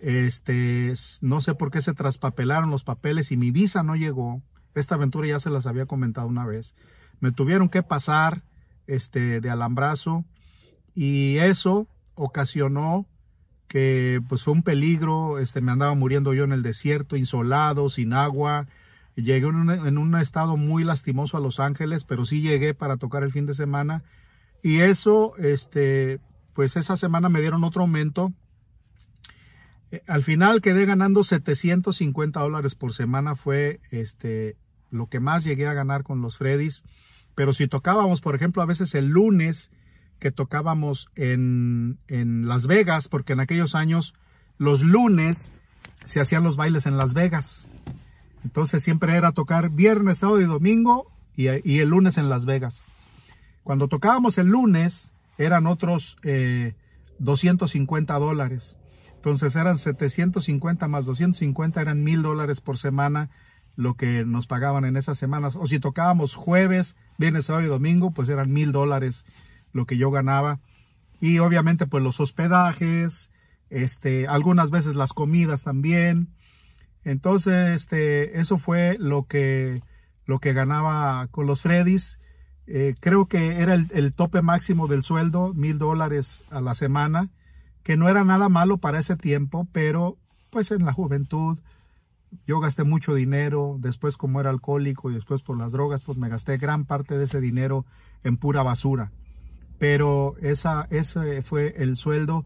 este, 0.00 0.92
no 1.22 1.40
sé 1.40 1.54
por 1.54 1.70
qué 1.70 1.80
se 1.80 1.94
traspapelaron 1.94 2.70
los 2.70 2.84
papeles 2.84 3.32
y 3.32 3.38
mi 3.38 3.50
visa 3.50 3.82
no 3.82 3.96
llegó. 3.96 4.42
Esta 4.74 4.96
aventura 4.96 5.28
ya 5.28 5.38
se 5.38 5.50
las 5.50 5.66
había 5.66 5.86
comentado 5.86 6.26
una 6.26 6.44
vez. 6.44 6.74
Me 7.20 7.32
tuvieron 7.32 7.70
que 7.70 7.82
pasar 7.82 8.44
este, 8.86 9.40
de 9.40 9.50
alambrazo 9.50 10.26
y 10.94 11.38
eso 11.38 11.88
ocasionó 12.14 13.06
que 13.68 14.20
pues 14.28 14.42
fue 14.42 14.54
un 14.54 14.62
peligro, 14.62 15.38
este, 15.38 15.60
me 15.60 15.72
andaba 15.72 15.94
muriendo 15.94 16.32
yo 16.32 16.44
en 16.44 16.52
el 16.52 16.62
desierto, 16.62 17.16
insolado, 17.16 17.90
sin 17.90 18.14
agua, 18.14 18.66
llegué 19.14 19.46
en 19.46 19.98
un, 19.98 20.14
estado 20.16 20.56
muy 20.56 20.84
lastimoso 20.84 21.36
a 21.36 21.40
Los 21.40 21.60
Ángeles, 21.60 22.04
pero 22.04 22.24
sí 22.24 22.40
llegué 22.40 22.74
para 22.74 22.96
tocar 22.96 23.22
el 23.22 23.32
fin 23.32 23.46
de 23.46 23.52
semana. 23.52 24.02
Y 24.62 24.80
eso, 24.80 25.36
este, 25.36 26.20
pues 26.54 26.76
esa 26.76 26.96
semana 26.96 27.28
me 27.28 27.40
dieron 27.40 27.62
otro 27.62 27.82
aumento, 27.82 28.32
eh, 29.90 30.02
al 30.06 30.22
final 30.22 30.60
quedé 30.60 30.86
ganando 30.86 31.24
750 31.24 32.40
dólares 32.40 32.74
por 32.74 32.92
semana, 32.92 33.34
fue 33.34 33.80
este, 33.90 34.56
lo 34.90 35.06
que 35.08 35.20
más 35.20 35.44
llegué 35.44 35.66
a 35.66 35.74
ganar 35.74 36.02
con 36.02 36.20
los 36.22 36.36
Freddys. 36.36 36.84
Pero 37.34 37.52
si 37.52 37.68
tocábamos, 37.68 38.20
por 38.20 38.34
ejemplo, 38.34 38.62
a 38.62 38.66
veces 38.66 38.94
el 38.94 39.08
lunes 39.08 39.70
que 40.18 40.30
tocábamos 40.30 41.08
en, 41.14 41.98
en 42.08 42.48
Las 42.48 42.66
Vegas, 42.66 43.08
porque 43.08 43.34
en 43.34 43.40
aquellos 43.40 43.74
años 43.74 44.14
los 44.58 44.82
lunes 44.82 45.52
se 46.04 46.20
hacían 46.20 46.42
los 46.42 46.56
bailes 46.56 46.86
en 46.86 46.96
Las 46.96 47.14
Vegas. 47.14 47.70
Entonces 48.44 48.82
siempre 48.82 49.16
era 49.16 49.32
tocar 49.32 49.70
viernes, 49.70 50.18
sábado 50.18 50.40
y 50.40 50.44
domingo 50.44 51.10
y, 51.36 51.46
el 51.46 51.88
lunes 51.88 52.18
en 52.18 52.28
Las 52.28 52.46
Vegas. 52.46 52.84
Cuando 53.62 53.88
tocábamos 53.88 54.38
el 54.38 54.46
lunes 54.46 55.12
eran 55.36 55.66
otros 55.66 56.16
eh, 56.22 56.74
250 57.18 58.14
dólares. 58.18 58.76
Entonces 59.14 59.54
eran 59.56 59.76
750 59.76 60.88
más 60.88 61.04
250, 61.04 61.80
eran 61.80 62.02
mil 62.02 62.22
dólares 62.22 62.60
por 62.60 62.78
semana 62.78 63.30
lo 63.76 63.94
que 63.94 64.24
nos 64.24 64.46
pagaban 64.46 64.84
en 64.84 64.96
esas 64.96 65.18
semanas. 65.18 65.54
O 65.54 65.66
si 65.66 65.78
tocábamos 65.78 66.34
jueves, 66.34 66.96
viernes, 67.18 67.46
sábado 67.46 67.66
y 67.66 67.68
domingo, 67.68 68.10
pues 68.10 68.28
eran 68.28 68.52
mil 68.52 68.72
dólares 68.72 69.24
lo 69.72 69.86
que 69.86 69.96
yo 69.96 70.10
ganaba. 70.10 70.60
Y 71.20 71.38
obviamente 71.38 71.86
pues 71.86 72.02
los 72.02 72.20
hospedajes, 72.20 73.30
este, 73.70 74.26
algunas 74.26 74.70
veces 74.70 74.94
las 74.94 75.12
comidas 75.12 75.64
también. 75.64 76.28
Entonces, 77.04 77.74
este, 77.74 78.40
eso 78.40 78.58
fue 78.58 78.96
lo 78.98 79.26
que, 79.26 79.82
lo 80.26 80.38
que 80.38 80.52
ganaba 80.52 81.26
con 81.28 81.46
los 81.46 81.62
Freddys. 81.62 82.18
Eh, 82.66 82.94
creo 83.00 83.26
que 83.26 83.60
era 83.60 83.74
el, 83.74 83.86
el 83.92 84.12
tope 84.12 84.42
máximo 84.42 84.88
del 84.88 85.02
sueldo, 85.02 85.54
mil 85.54 85.78
dólares 85.78 86.44
a 86.50 86.60
la 86.60 86.74
semana 86.74 87.30
que 87.88 87.96
no 87.96 88.10
era 88.10 88.22
nada 88.22 88.50
malo 88.50 88.76
para 88.76 88.98
ese 88.98 89.16
tiempo, 89.16 89.66
pero 89.72 90.18
pues 90.50 90.70
en 90.72 90.84
la 90.84 90.92
juventud 90.92 91.58
yo 92.46 92.60
gasté 92.60 92.84
mucho 92.84 93.14
dinero, 93.14 93.76
después 93.78 94.18
como 94.18 94.40
era 94.40 94.50
alcohólico 94.50 95.10
y 95.10 95.14
después 95.14 95.40
por 95.40 95.56
las 95.56 95.72
drogas, 95.72 96.04
pues 96.04 96.18
me 96.18 96.28
gasté 96.28 96.58
gran 96.58 96.84
parte 96.84 97.16
de 97.16 97.24
ese 97.24 97.40
dinero 97.40 97.86
en 98.24 98.36
pura 98.36 98.62
basura. 98.62 99.10
Pero 99.78 100.36
esa, 100.40 100.86
ese 100.90 101.42
fue 101.42 101.74
el 101.78 101.96
sueldo. 101.96 102.44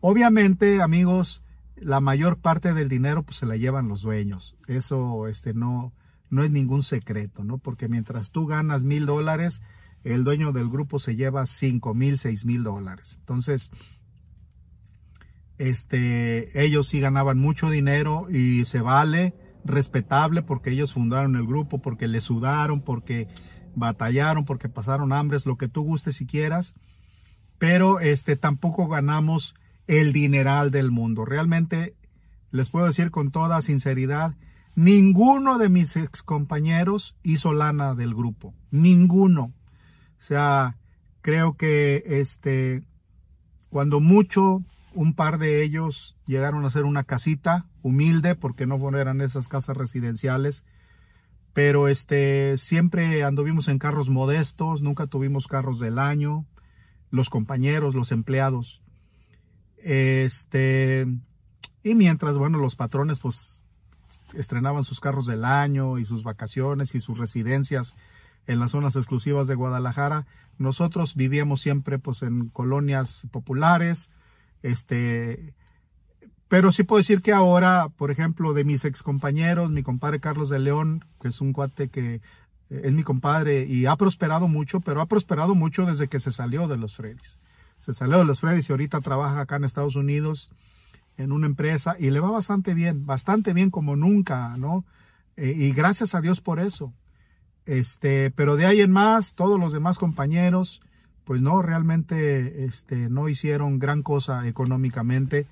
Obviamente, 0.00 0.82
amigos, 0.82 1.42
la 1.76 2.00
mayor 2.00 2.38
parte 2.38 2.74
del 2.74 2.88
dinero 2.88 3.22
pues 3.22 3.38
se 3.38 3.46
la 3.46 3.56
llevan 3.56 3.88
los 3.88 4.02
dueños. 4.02 4.56
Eso 4.68 5.28
este, 5.28 5.54
no, 5.54 5.92
no 6.30 6.44
es 6.44 6.50
ningún 6.50 6.82
secreto, 6.82 7.44
¿no? 7.44 7.58
Porque 7.58 7.88
mientras 7.88 8.30
tú 8.30 8.46
ganas 8.46 8.84
mil 8.84 9.06
dólares, 9.06 9.62
el 10.02 10.24
dueño 10.24 10.52
del 10.52 10.68
grupo 10.68 10.98
se 10.98 11.16
lleva 11.16 11.46
cinco 11.46 11.94
mil, 11.94 12.18
seis 12.18 12.44
mil 12.44 12.62
dólares. 12.62 13.16
Entonces, 13.20 13.70
este, 15.58 16.64
ellos 16.64 16.88
sí 16.88 17.00
ganaban 17.00 17.38
mucho 17.38 17.70
dinero 17.70 18.26
y 18.30 18.64
se 18.66 18.80
vale, 18.80 19.34
respetable, 19.64 20.42
porque 20.42 20.70
ellos 20.70 20.92
fundaron 20.92 21.36
el 21.36 21.46
grupo, 21.46 21.80
porque 21.80 22.08
le 22.08 22.20
sudaron, 22.20 22.82
porque 22.82 23.28
batallaron, 23.74 24.44
porque 24.44 24.68
pasaron 24.68 25.12
hambres, 25.12 25.46
lo 25.46 25.56
que 25.56 25.68
tú 25.68 25.82
gustes 25.82 26.16
si 26.16 26.26
quieras, 26.26 26.74
pero 27.58 28.00
este, 28.00 28.36
tampoco 28.36 28.88
ganamos 28.88 29.54
el 29.86 30.12
dineral 30.12 30.70
del 30.70 30.90
mundo. 30.90 31.24
Realmente, 31.24 31.94
les 32.50 32.70
puedo 32.70 32.86
decir 32.86 33.10
con 33.10 33.30
toda 33.30 33.60
sinceridad, 33.62 34.34
ninguno 34.74 35.58
de 35.58 35.68
mis 35.68 35.96
ex 35.96 36.22
compañeros 36.22 37.16
hizo 37.22 37.52
lana 37.52 37.94
del 37.94 38.14
grupo, 38.14 38.54
ninguno. 38.70 39.44
O 39.44 40.26
sea, 40.26 40.76
creo 41.20 41.56
que 41.56 42.02
este, 42.06 42.82
cuando 43.70 44.00
mucho 44.00 44.62
un 44.94 45.14
par 45.14 45.38
de 45.38 45.62
ellos 45.62 46.16
llegaron 46.26 46.64
a 46.64 46.70
ser 46.70 46.84
una 46.84 47.04
casita 47.04 47.66
humilde 47.82 48.34
porque 48.34 48.66
no 48.66 48.76
eran 48.96 49.20
esas 49.20 49.48
casas 49.48 49.76
residenciales. 49.76 50.64
Pero 51.54 51.88
este, 51.88 52.58
siempre 52.58 53.22
anduvimos 53.22 53.68
en 53.68 53.78
carros 53.78 54.10
modestos, 54.10 54.82
nunca 54.82 55.06
tuvimos 55.06 55.46
carros 55.46 55.78
del 55.78 55.98
año, 55.98 56.44
los 57.10 57.30
compañeros, 57.30 57.94
los 57.94 58.12
empleados. 58.12 58.82
Este, 59.78 61.06
y 61.84 61.94
mientras, 61.94 62.36
bueno, 62.36 62.58
los 62.58 62.74
patrones 62.74 63.20
pues 63.20 63.60
estrenaban 64.34 64.82
sus 64.82 65.00
carros 65.00 65.26
del 65.26 65.44
año 65.44 65.98
y 65.98 66.04
sus 66.04 66.24
vacaciones 66.24 66.94
y 66.94 67.00
sus 67.00 67.18
residencias 67.18 67.94
en 68.46 68.58
las 68.58 68.72
zonas 68.72 68.96
exclusivas 68.96 69.46
de 69.46 69.54
Guadalajara, 69.54 70.26
nosotros 70.58 71.14
vivíamos 71.14 71.62
siempre 71.62 71.98
pues 71.98 72.22
en 72.22 72.48
colonias 72.48 73.26
populares, 73.30 74.10
este, 74.62 75.54
pero 76.54 76.70
sí 76.70 76.84
puedo 76.84 76.98
decir 76.98 77.20
que 77.20 77.32
ahora, 77.32 77.88
por 77.96 78.12
ejemplo, 78.12 78.52
de 78.52 78.62
mis 78.62 78.84
ex 78.84 79.02
compañeros, 79.02 79.72
mi 79.72 79.82
compadre 79.82 80.20
Carlos 80.20 80.50
de 80.50 80.60
León, 80.60 81.04
que 81.20 81.26
es 81.26 81.40
un 81.40 81.52
cuate 81.52 81.88
que 81.88 82.14
eh, 82.14 82.20
es 82.84 82.92
mi 82.92 83.02
compadre 83.02 83.66
y 83.66 83.86
ha 83.86 83.96
prosperado 83.96 84.46
mucho, 84.46 84.78
pero 84.78 85.00
ha 85.00 85.06
prosperado 85.06 85.56
mucho 85.56 85.84
desde 85.84 86.06
que 86.06 86.20
se 86.20 86.30
salió 86.30 86.68
de 86.68 86.76
los 86.76 86.94
Freddys. 86.94 87.40
Se 87.80 87.92
salió 87.92 88.18
de 88.18 88.24
los 88.24 88.38
Freddys 88.38 88.68
y 88.68 88.72
ahorita 88.72 89.00
trabaja 89.00 89.40
acá 89.40 89.56
en 89.56 89.64
Estados 89.64 89.96
Unidos 89.96 90.48
en 91.16 91.32
una 91.32 91.46
empresa 91.46 91.96
y 91.98 92.10
le 92.10 92.20
va 92.20 92.30
bastante 92.30 92.72
bien, 92.72 93.04
bastante 93.04 93.52
bien 93.52 93.70
como 93.70 93.96
nunca, 93.96 94.56
¿no? 94.56 94.84
Eh, 95.36 95.52
y 95.56 95.72
gracias 95.72 96.14
a 96.14 96.20
Dios 96.20 96.40
por 96.40 96.60
eso. 96.60 96.92
Este, 97.66 98.30
pero 98.30 98.54
de 98.54 98.66
ahí 98.66 98.80
en 98.80 98.92
más, 98.92 99.34
todos 99.34 99.58
los 99.58 99.72
demás 99.72 99.98
compañeros, 99.98 100.82
pues 101.24 101.42
no, 101.42 101.62
realmente 101.62 102.64
este, 102.64 103.08
no 103.10 103.28
hicieron 103.28 103.80
gran 103.80 104.04
cosa 104.04 104.46
económicamente. 104.46 105.48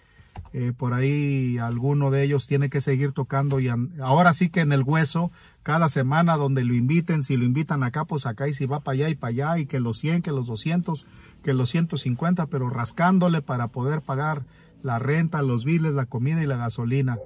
Eh, 0.54 0.72
por 0.76 0.92
ahí 0.92 1.56
alguno 1.58 2.10
de 2.10 2.24
ellos 2.24 2.46
tiene 2.46 2.68
que 2.68 2.82
seguir 2.82 3.12
tocando 3.12 3.58
y 3.58 3.70
ahora 4.02 4.34
sí 4.34 4.50
que 4.50 4.60
en 4.60 4.72
el 4.72 4.82
hueso, 4.82 5.32
cada 5.62 5.88
semana 5.88 6.36
donde 6.36 6.62
lo 6.64 6.74
inviten, 6.74 7.22
si 7.22 7.38
lo 7.38 7.44
invitan 7.44 7.82
acá, 7.82 8.04
pues 8.04 8.26
acá 8.26 8.48
y 8.48 8.52
si 8.52 8.66
va 8.66 8.80
para 8.80 8.94
allá 8.94 9.08
y 9.08 9.14
para 9.14 9.30
allá 9.30 9.58
y 9.58 9.66
que 9.66 9.80
los 9.80 9.98
100, 9.98 10.20
que 10.20 10.30
los 10.30 10.46
200, 10.46 11.06
que 11.42 11.54
los 11.54 11.70
150, 11.70 12.46
pero 12.46 12.68
rascándole 12.68 13.40
para 13.40 13.68
poder 13.68 14.02
pagar 14.02 14.44
la 14.82 14.98
renta, 14.98 15.40
los 15.40 15.64
biles, 15.64 15.94
la 15.94 16.06
comida 16.06 16.42
y 16.42 16.46
la 16.46 16.56
gasolina. 16.56 17.18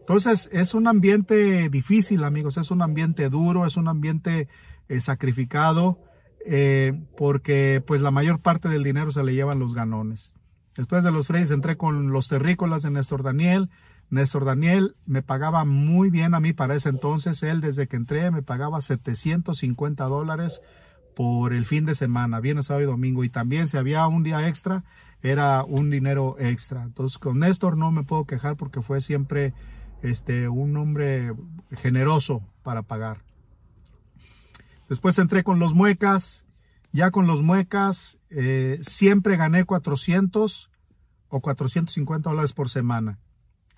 Entonces 0.00 0.48
es 0.52 0.74
un 0.74 0.88
ambiente 0.88 1.68
difícil 1.68 2.24
amigos, 2.24 2.56
es 2.56 2.70
un 2.70 2.82
ambiente 2.82 3.28
duro, 3.30 3.66
es 3.66 3.76
un 3.76 3.88
ambiente 3.88 4.48
eh, 4.88 5.00
sacrificado 5.00 5.98
eh, 6.44 6.92
porque 7.16 7.82
pues 7.86 8.00
la 8.00 8.10
mayor 8.10 8.40
parte 8.40 8.68
del 8.68 8.82
dinero 8.82 9.12
se 9.12 9.24
le 9.24 9.34
llevan 9.34 9.60
los 9.60 9.74
ganones. 9.74 10.34
Después 10.76 11.04
de 11.04 11.12
los 11.12 11.28
Freys 11.28 11.50
entré 11.50 11.76
con 11.76 12.10
los 12.10 12.28
terrícolas 12.28 12.82
de 12.82 12.90
Néstor 12.90 13.22
Daniel. 13.22 13.70
Néstor 14.10 14.44
Daniel 14.44 14.96
me 15.06 15.22
pagaba 15.22 15.64
muy 15.64 16.10
bien 16.10 16.34
a 16.34 16.40
mí 16.40 16.52
para 16.52 16.74
ese 16.74 16.88
entonces. 16.88 17.42
Él 17.42 17.60
desde 17.60 17.86
que 17.86 17.96
entré 17.96 18.30
me 18.30 18.42
pagaba 18.42 18.80
750 18.80 20.04
dólares 20.04 20.60
por 21.14 21.52
el 21.52 21.64
fin 21.64 21.86
de 21.86 21.94
semana, 21.94 22.40
viernes, 22.40 22.66
sábado 22.66 22.84
y 22.84 22.86
domingo. 22.90 23.22
Y 23.22 23.28
también 23.28 23.68
si 23.68 23.76
había 23.76 24.06
un 24.08 24.24
día 24.24 24.48
extra, 24.48 24.84
era 25.22 25.64
un 25.64 25.90
dinero 25.90 26.36
extra. 26.38 26.82
Entonces 26.82 27.18
con 27.18 27.38
Néstor 27.38 27.76
no 27.76 27.92
me 27.92 28.02
puedo 28.02 28.24
quejar 28.24 28.56
porque 28.56 28.82
fue 28.82 29.00
siempre 29.00 29.54
este, 30.02 30.48
un 30.48 30.76
hombre 30.76 31.32
generoso 31.70 32.42
para 32.62 32.82
pagar. 32.82 33.18
Después 34.88 35.18
entré 35.18 35.44
con 35.44 35.58
los 35.58 35.72
muecas. 35.72 36.44
Ya 36.94 37.10
con 37.10 37.26
los 37.26 37.42
muecas 37.42 38.20
eh, 38.30 38.78
siempre 38.82 39.36
gané 39.36 39.64
400 39.64 40.70
o 41.28 41.40
450 41.40 42.30
dólares 42.30 42.52
por 42.52 42.70
semana. 42.70 43.18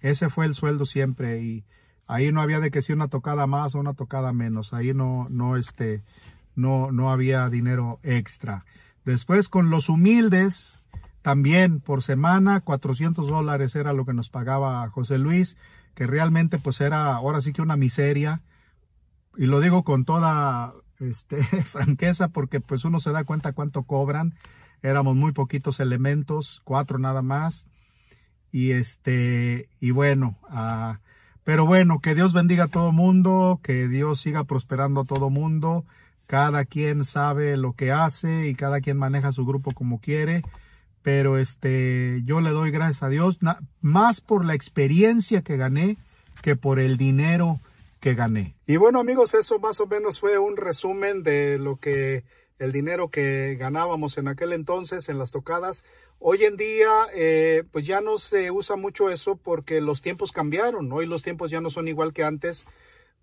Ese 0.01 0.29
fue 0.29 0.45
el 0.45 0.55
sueldo 0.55 0.85
siempre 0.85 1.41
y 1.41 1.65
ahí 2.07 2.31
no 2.31 2.43
había 2.43 2.61
de 2.61 2.71
que 2.71 2.83
si 2.83 2.93
una 2.93 3.09
tocada 3.09 3.47
más 3.47 3.75
o 3.75 3.81
una 3.81 3.95
tocada 3.95 4.35
menos. 4.35 4.75
Ahí 4.75 4.93
no, 4.93 5.29
no, 5.31 5.57
este, 5.57 6.03
no, 6.57 6.93
no 6.93 7.11
había 7.11 7.49
dinero 7.49 8.01
extra. 8.03 8.67
Después 9.07 9.49
con 9.49 9.71
los 9.71 9.89
humildes, 9.89 10.85
también 11.23 11.81
por 11.81 12.03
semana, 12.03 12.61
400 12.61 13.29
dólares 13.29 13.77
era 13.77 13.95
lo 13.95 14.05
que 14.05 14.13
nos 14.13 14.29
pagaba 14.29 14.87
José 14.91 15.17
Luis, 15.17 15.57
que 15.95 16.07
realmente 16.07 16.59
pues 16.59 16.83
era 16.83 17.15
ahora 17.15 17.41
sí 17.41 17.55
que 17.55 17.63
una 17.63 17.79
miseria. 17.79 18.43
Y 19.39 19.47
lo 19.47 19.61
digo 19.61 19.85
con 19.85 20.05
toda 20.05 20.75
este, 21.01 21.43
franqueza 21.65 22.29
porque 22.29 22.61
pues 22.61 22.85
uno 22.85 23.01
se 23.01 23.13
da 23.13 23.25
cuenta 23.25 23.53
cuánto 23.53 23.83
cobran. 23.85 24.35
Éramos 24.83 25.17
muy 25.17 25.33
poquitos 25.33 25.81
elementos, 25.81 26.61
cuatro 26.65 26.99
nada 26.99 27.23
más. 27.23 27.67
Y 28.53 28.73
este, 28.73 29.69
y 29.81 29.91
bueno, 29.91 30.39
uh, 30.51 30.97
pero 31.45 31.67
bueno, 31.67 32.01
que 32.01 32.15
Dios 32.15 32.33
bendiga 32.33 32.65
a 32.65 32.69
todo 32.69 32.93
mundo, 32.93 33.61
que 33.63 33.89
Dios 33.89 34.21
siga 34.21 34.45
prosperando 34.45 35.03
a 35.03 35.05
todo 35.05 35.31
mundo. 35.31 35.85
Cada 36.27 36.65
quien 36.65 37.05
sabe 37.05 37.57
lo 37.57 37.75
que 37.75 37.93
hace 37.93 38.49
y 38.49 38.55
cada 38.55 38.81
quien 38.81 38.97
maneja 38.97 39.31
su 39.33 39.47
grupo 39.47 39.73
como 39.73 40.01
quiere. 40.01 40.43
Pero 41.03 41.39
este, 41.39 42.23
yo 42.25 42.41
le 42.41 42.51
doy 42.51 42.73
gracias 42.73 43.05
a 43.05 43.09
Dios 43.09 43.39
más 43.81 44.21
por 44.21 44.45
la 44.45 44.55
experiencia 44.55 45.43
que 45.43 45.57
gané 45.57 45.99
que 46.43 46.57
por 46.57 46.79
el 46.79 46.97
dinero 46.97 47.61
gané. 48.15 48.57
Y 48.67 48.77
bueno 48.77 49.01
amigos, 49.01 49.35
eso 49.35 49.59
más 49.59 49.81
o 49.81 49.87
menos 49.87 50.21
fue 50.21 50.39
un 50.39 50.57
resumen 50.57 51.23
de 51.23 51.59
lo 51.59 51.77
que 51.77 52.25
el 52.59 52.73
dinero 52.73 53.11
que 53.11 53.57
ganábamos 53.59 54.17
en 54.19 54.29
aquel 54.29 54.53
entonces 54.53 55.09
en 55.09 55.19
las 55.19 55.31
tocadas. 55.31 55.85
Hoy 56.19 56.45
en 56.45 56.57
día 56.57 56.91
eh, 57.15 57.65
pues 57.71 57.87
ya 57.87 58.01
no 58.01 58.19
se 58.19 58.51
usa 58.51 58.77
mucho 58.77 59.11
eso 59.11 59.37
porque 59.37 59.81
los 59.81 60.03
tiempos 60.03 60.33
cambiaron. 60.33 60.91
Hoy 60.93 61.07
los 61.07 61.23
tiempos 61.23 61.51
ya 61.51 61.61
no 61.61 61.71
son 61.71 61.89
igual 61.89 62.13
que 62.13 62.25
antes. 62.25 62.67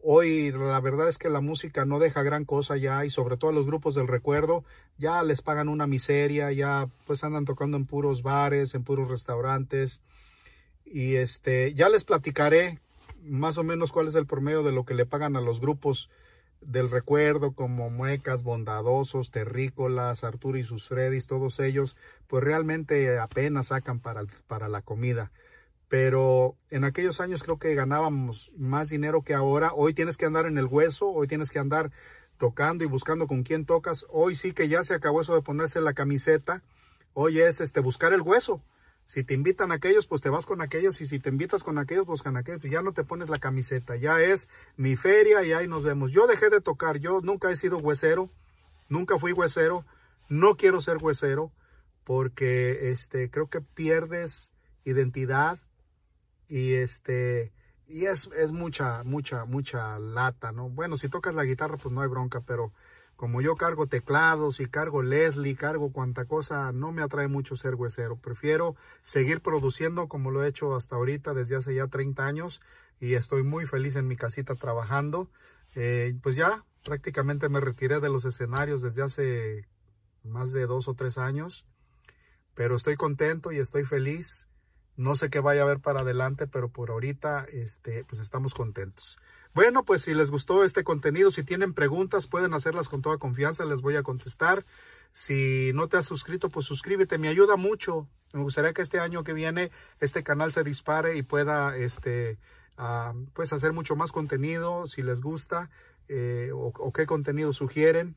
Hoy 0.06 0.52
la 0.52 0.80
verdad 0.82 1.08
es 1.08 1.17
que 1.17 1.30
la 1.30 1.39
música 1.39 1.86
no 1.86 1.98
deja 1.98 2.24
gran 2.24 2.43
cosa 2.43 2.76
ya 2.76 3.06
y 3.06 3.10
sobre 3.10 3.38
todo 3.38 3.54
los 3.54 3.65
grupos 3.65 3.96
del 3.96 4.08
recuerdo 4.08 4.65
ya 4.98 5.24
les 5.24 5.41
pagan 5.41 5.69
una 5.69 5.88
miseria, 5.88 6.52
ya 6.52 6.89
pues 7.08 7.24
andan 7.24 7.46
tocando 7.46 7.78
en 7.78 7.86
puros 7.86 8.22
bares, 8.22 8.76
en 8.76 8.84
puros 8.84 9.08
restaurantes 9.08 10.02
y 10.86 11.15
este 11.15 11.74
ya 11.74 11.88
les 11.88 12.04
platicaré 12.04 12.80
más 13.23 13.57
o 13.57 13.63
menos 13.63 13.91
cuál 13.91 14.07
es 14.07 14.15
el 14.15 14.25
promedio 14.25 14.63
de 14.63 14.71
lo 14.71 14.86
que 14.86 14.93
le 14.93 15.05
pagan 15.05 15.36
a 15.36 15.41
los 15.41 15.59
grupos 15.59 16.09
del 16.62 16.89
recuerdo 16.89 17.51
como 17.51 17.89
Muecas, 17.89 18.43
Bondadosos, 18.43 19.31
Terrícolas, 19.31 20.23
Arturo 20.23 20.57
y 20.57 20.63
sus 20.63 20.88
Freddys, 20.88 21.27
todos 21.27 21.59
ellos, 21.59 21.97
pues 22.27 22.43
realmente 22.43 23.19
apenas 23.19 23.67
sacan 23.67 23.99
para, 23.99 24.23
para 24.47 24.69
la 24.69 24.81
comida. 24.81 25.31
Pero 25.88 26.55
en 26.69 26.86
aquellos 26.86 27.21
años 27.21 27.43
creo 27.43 27.59
que 27.59 27.75
ganábamos 27.75 28.51
más 28.57 28.89
dinero 28.89 29.21
que 29.21 29.33
ahora. 29.33 29.73
Hoy 29.73 29.93
tienes 29.93 30.17
que 30.17 30.25
andar 30.25 30.45
en 30.45 30.57
el 30.57 30.65
hueso, 30.65 31.09
hoy 31.09 31.27
tienes 31.27 31.51
que 31.51 31.59
andar 31.59 31.91
tocando 32.38 32.83
y 32.83 32.88
buscando 32.88 33.27
con 33.27 33.43
quién 33.43 33.65
tocas. 33.65 34.05
Hoy 34.09 34.36
sí 34.36 34.53
que 34.53 34.67
ya 34.67 34.83
se 34.83 34.95
acabó 34.95 35.21
eso 35.21 35.36
de 35.36 35.41
ponerse 35.41 35.81
la 35.81 35.93
camiseta. 35.93 36.63
Hoy 37.13 37.39
es 37.39 37.62
este 37.62 37.79
buscar 37.79 38.12
el 38.13 38.21
hueso. 38.21 38.62
Si 39.05 39.23
te 39.23 39.33
invitan 39.33 39.71
a 39.71 39.75
aquellos, 39.75 40.07
pues 40.07 40.21
te 40.21 40.29
vas 40.29 40.45
con 40.45 40.61
aquellos. 40.61 41.01
Y 41.01 41.05
si 41.05 41.19
te 41.19 41.29
invitas 41.29 41.63
con 41.63 41.77
aquellos, 41.77 42.05
pues 42.05 42.23
con 42.23 42.37
aquellos. 42.37 42.63
Ya 42.63 42.81
no 42.81 42.93
te 42.93 43.03
pones 43.03 43.29
la 43.29 43.39
camiseta. 43.39 43.95
Ya 43.95 44.19
es 44.21 44.47
mi 44.77 44.95
feria 44.95 45.43
y 45.43 45.51
ahí 45.51 45.67
nos 45.67 45.83
vemos. 45.83 46.11
Yo 46.11 46.27
dejé 46.27 46.49
de 46.49 46.61
tocar. 46.61 46.97
Yo 46.97 47.21
nunca 47.21 47.51
he 47.51 47.55
sido 47.55 47.77
huesero. 47.77 48.29
Nunca 48.89 49.19
fui 49.19 49.33
huesero. 49.33 49.85
No 50.29 50.55
quiero 50.55 50.79
ser 50.79 50.97
huesero. 50.97 51.51
Porque 52.03 52.91
este, 52.91 53.29
creo 53.29 53.47
que 53.47 53.61
pierdes 53.61 54.51
identidad. 54.85 55.59
Y 56.47 56.73
este. 56.73 57.51
Y 57.85 58.05
es, 58.05 58.29
es 58.37 58.53
mucha, 58.53 59.03
mucha, 59.03 59.45
mucha 59.45 59.99
lata, 59.99 60.51
¿no? 60.51 60.69
Bueno, 60.69 60.95
si 60.95 61.09
tocas 61.09 61.35
la 61.35 61.43
guitarra, 61.43 61.77
pues 61.77 61.93
no 61.93 62.01
hay 62.01 62.07
bronca, 62.07 62.41
pero 62.41 62.71
como 63.23 63.39
yo 63.39 63.55
cargo 63.55 63.88
teclados 63.88 64.59
y 64.59 64.65
cargo 64.65 65.01
Leslie, 65.01 65.55
cargo 65.55 65.93
cuanta 65.93 66.25
cosa, 66.25 66.73
no 66.73 66.91
me 66.91 67.01
atrae 67.01 67.29
mucho 67.29 67.55
ser 67.55 67.75
huesero. 67.75 68.17
Prefiero 68.17 68.75
seguir 69.01 69.39
produciendo 69.39 70.09
como 70.09 70.29
lo 70.29 70.43
he 70.43 70.49
hecho 70.49 70.75
hasta 70.75 70.97
ahorita 70.97 71.33
desde 71.33 71.55
hace 71.55 71.73
ya 71.73 71.88
30 71.88 72.25
años 72.25 72.59
y 72.99 73.13
estoy 73.13 73.43
muy 73.43 73.65
feliz 73.65 73.95
en 73.95 74.09
mi 74.09 74.17
casita 74.17 74.55
trabajando. 74.55 75.29
Eh, 75.73 76.15
pues 76.21 76.36
ya 76.36 76.65
prácticamente 76.83 77.47
me 77.47 77.62
retiré 77.62 78.01
de 78.01 78.09
los 78.09 78.25
escenarios 78.25 78.81
desde 78.81 79.03
hace 79.03 79.69
más 80.25 80.51
de 80.51 80.65
dos 80.65 80.89
o 80.89 80.93
tres 80.93 81.17
años, 81.17 81.65
pero 82.55 82.75
estoy 82.75 82.97
contento 82.97 83.53
y 83.53 83.59
estoy 83.59 83.86
feliz. 83.86 84.49
No 84.97 85.15
sé 85.15 85.29
qué 85.29 85.39
vaya 85.39 85.62
a 85.62 85.63
haber 85.63 85.79
para 85.79 86.01
adelante, 86.01 86.45
pero 86.45 86.67
por 86.67 86.91
ahorita 86.91 87.45
este, 87.45 88.03
pues 88.03 88.21
estamos 88.21 88.53
contentos. 88.53 89.17
Bueno, 89.53 89.83
pues 89.83 90.01
si 90.01 90.15
les 90.15 90.31
gustó 90.31 90.63
este 90.63 90.83
contenido, 90.83 91.29
si 91.29 91.43
tienen 91.43 91.73
preguntas, 91.73 92.27
pueden 92.27 92.55
hacerlas 92.55 92.89
con 92.89 93.03
toda 93.03 93.19
confianza, 93.19 93.65
les 93.65 93.81
voy 93.81 93.95
a 93.95 94.03
contestar. 94.03 94.65
Si 95.11 95.71
no 95.75 95.87
te 95.87 95.97
has 95.97 96.05
suscrito, 96.05 96.49
pues 96.49 96.65
suscríbete, 96.65 97.19
me 97.19 97.27
ayuda 97.27 97.55
mucho. 97.55 98.07
Me 98.33 98.41
gustaría 98.41 98.73
que 98.73 98.81
este 98.81 98.99
año 98.99 99.23
que 99.23 99.33
viene 99.33 99.69
este 99.99 100.23
canal 100.23 100.51
se 100.51 100.63
dispare 100.63 101.17
y 101.17 101.21
pueda 101.21 101.77
este, 101.77 102.39
uh, 102.79 103.15
pues 103.33 103.53
hacer 103.53 103.73
mucho 103.73 103.95
más 103.95 104.11
contenido, 104.11 104.87
si 104.87 105.03
les 105.03 105.21
gusta, 105.21 105.69
eh, 106.07 106.49
o, 106.51 106.73
o 106.75 106.91
qué 106.91 107.05
contenido 107.05 107.53
sugieren. 107.53 108.15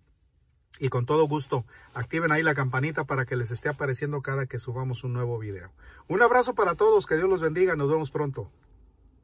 Y 0.78 0.88
con 0.88 1.04
todo 1.04 1.28
gusto, 1.28 1.66
activen 1.92 2.32
ahí 2.32 2.42
la 2.42 2.54
campanita 2.54 3.04
para 3.04 3.26
que 3.26 3.36
les 3.36 3.50
esté 3.50 3.68
apareciendo 3.68 4.22
cada 4.22 4.46
que 4.46 4.58
subamos 4.58 5.04
un 5.04 5.12
nuevo 5.12 5.38
video. 5.38 5.70
Un 6.08 6.22
abrazo 6.22 6.54
para 6.54 6.74
todos, 6.74 7.06
que 7.06 7.16
Dios 7.16 7.28
los 7.28 7.42
bendiga, 7.42 7.76
nos 7.76 7.90
vemos 7.90 8.10
pronto. 8.10 8.50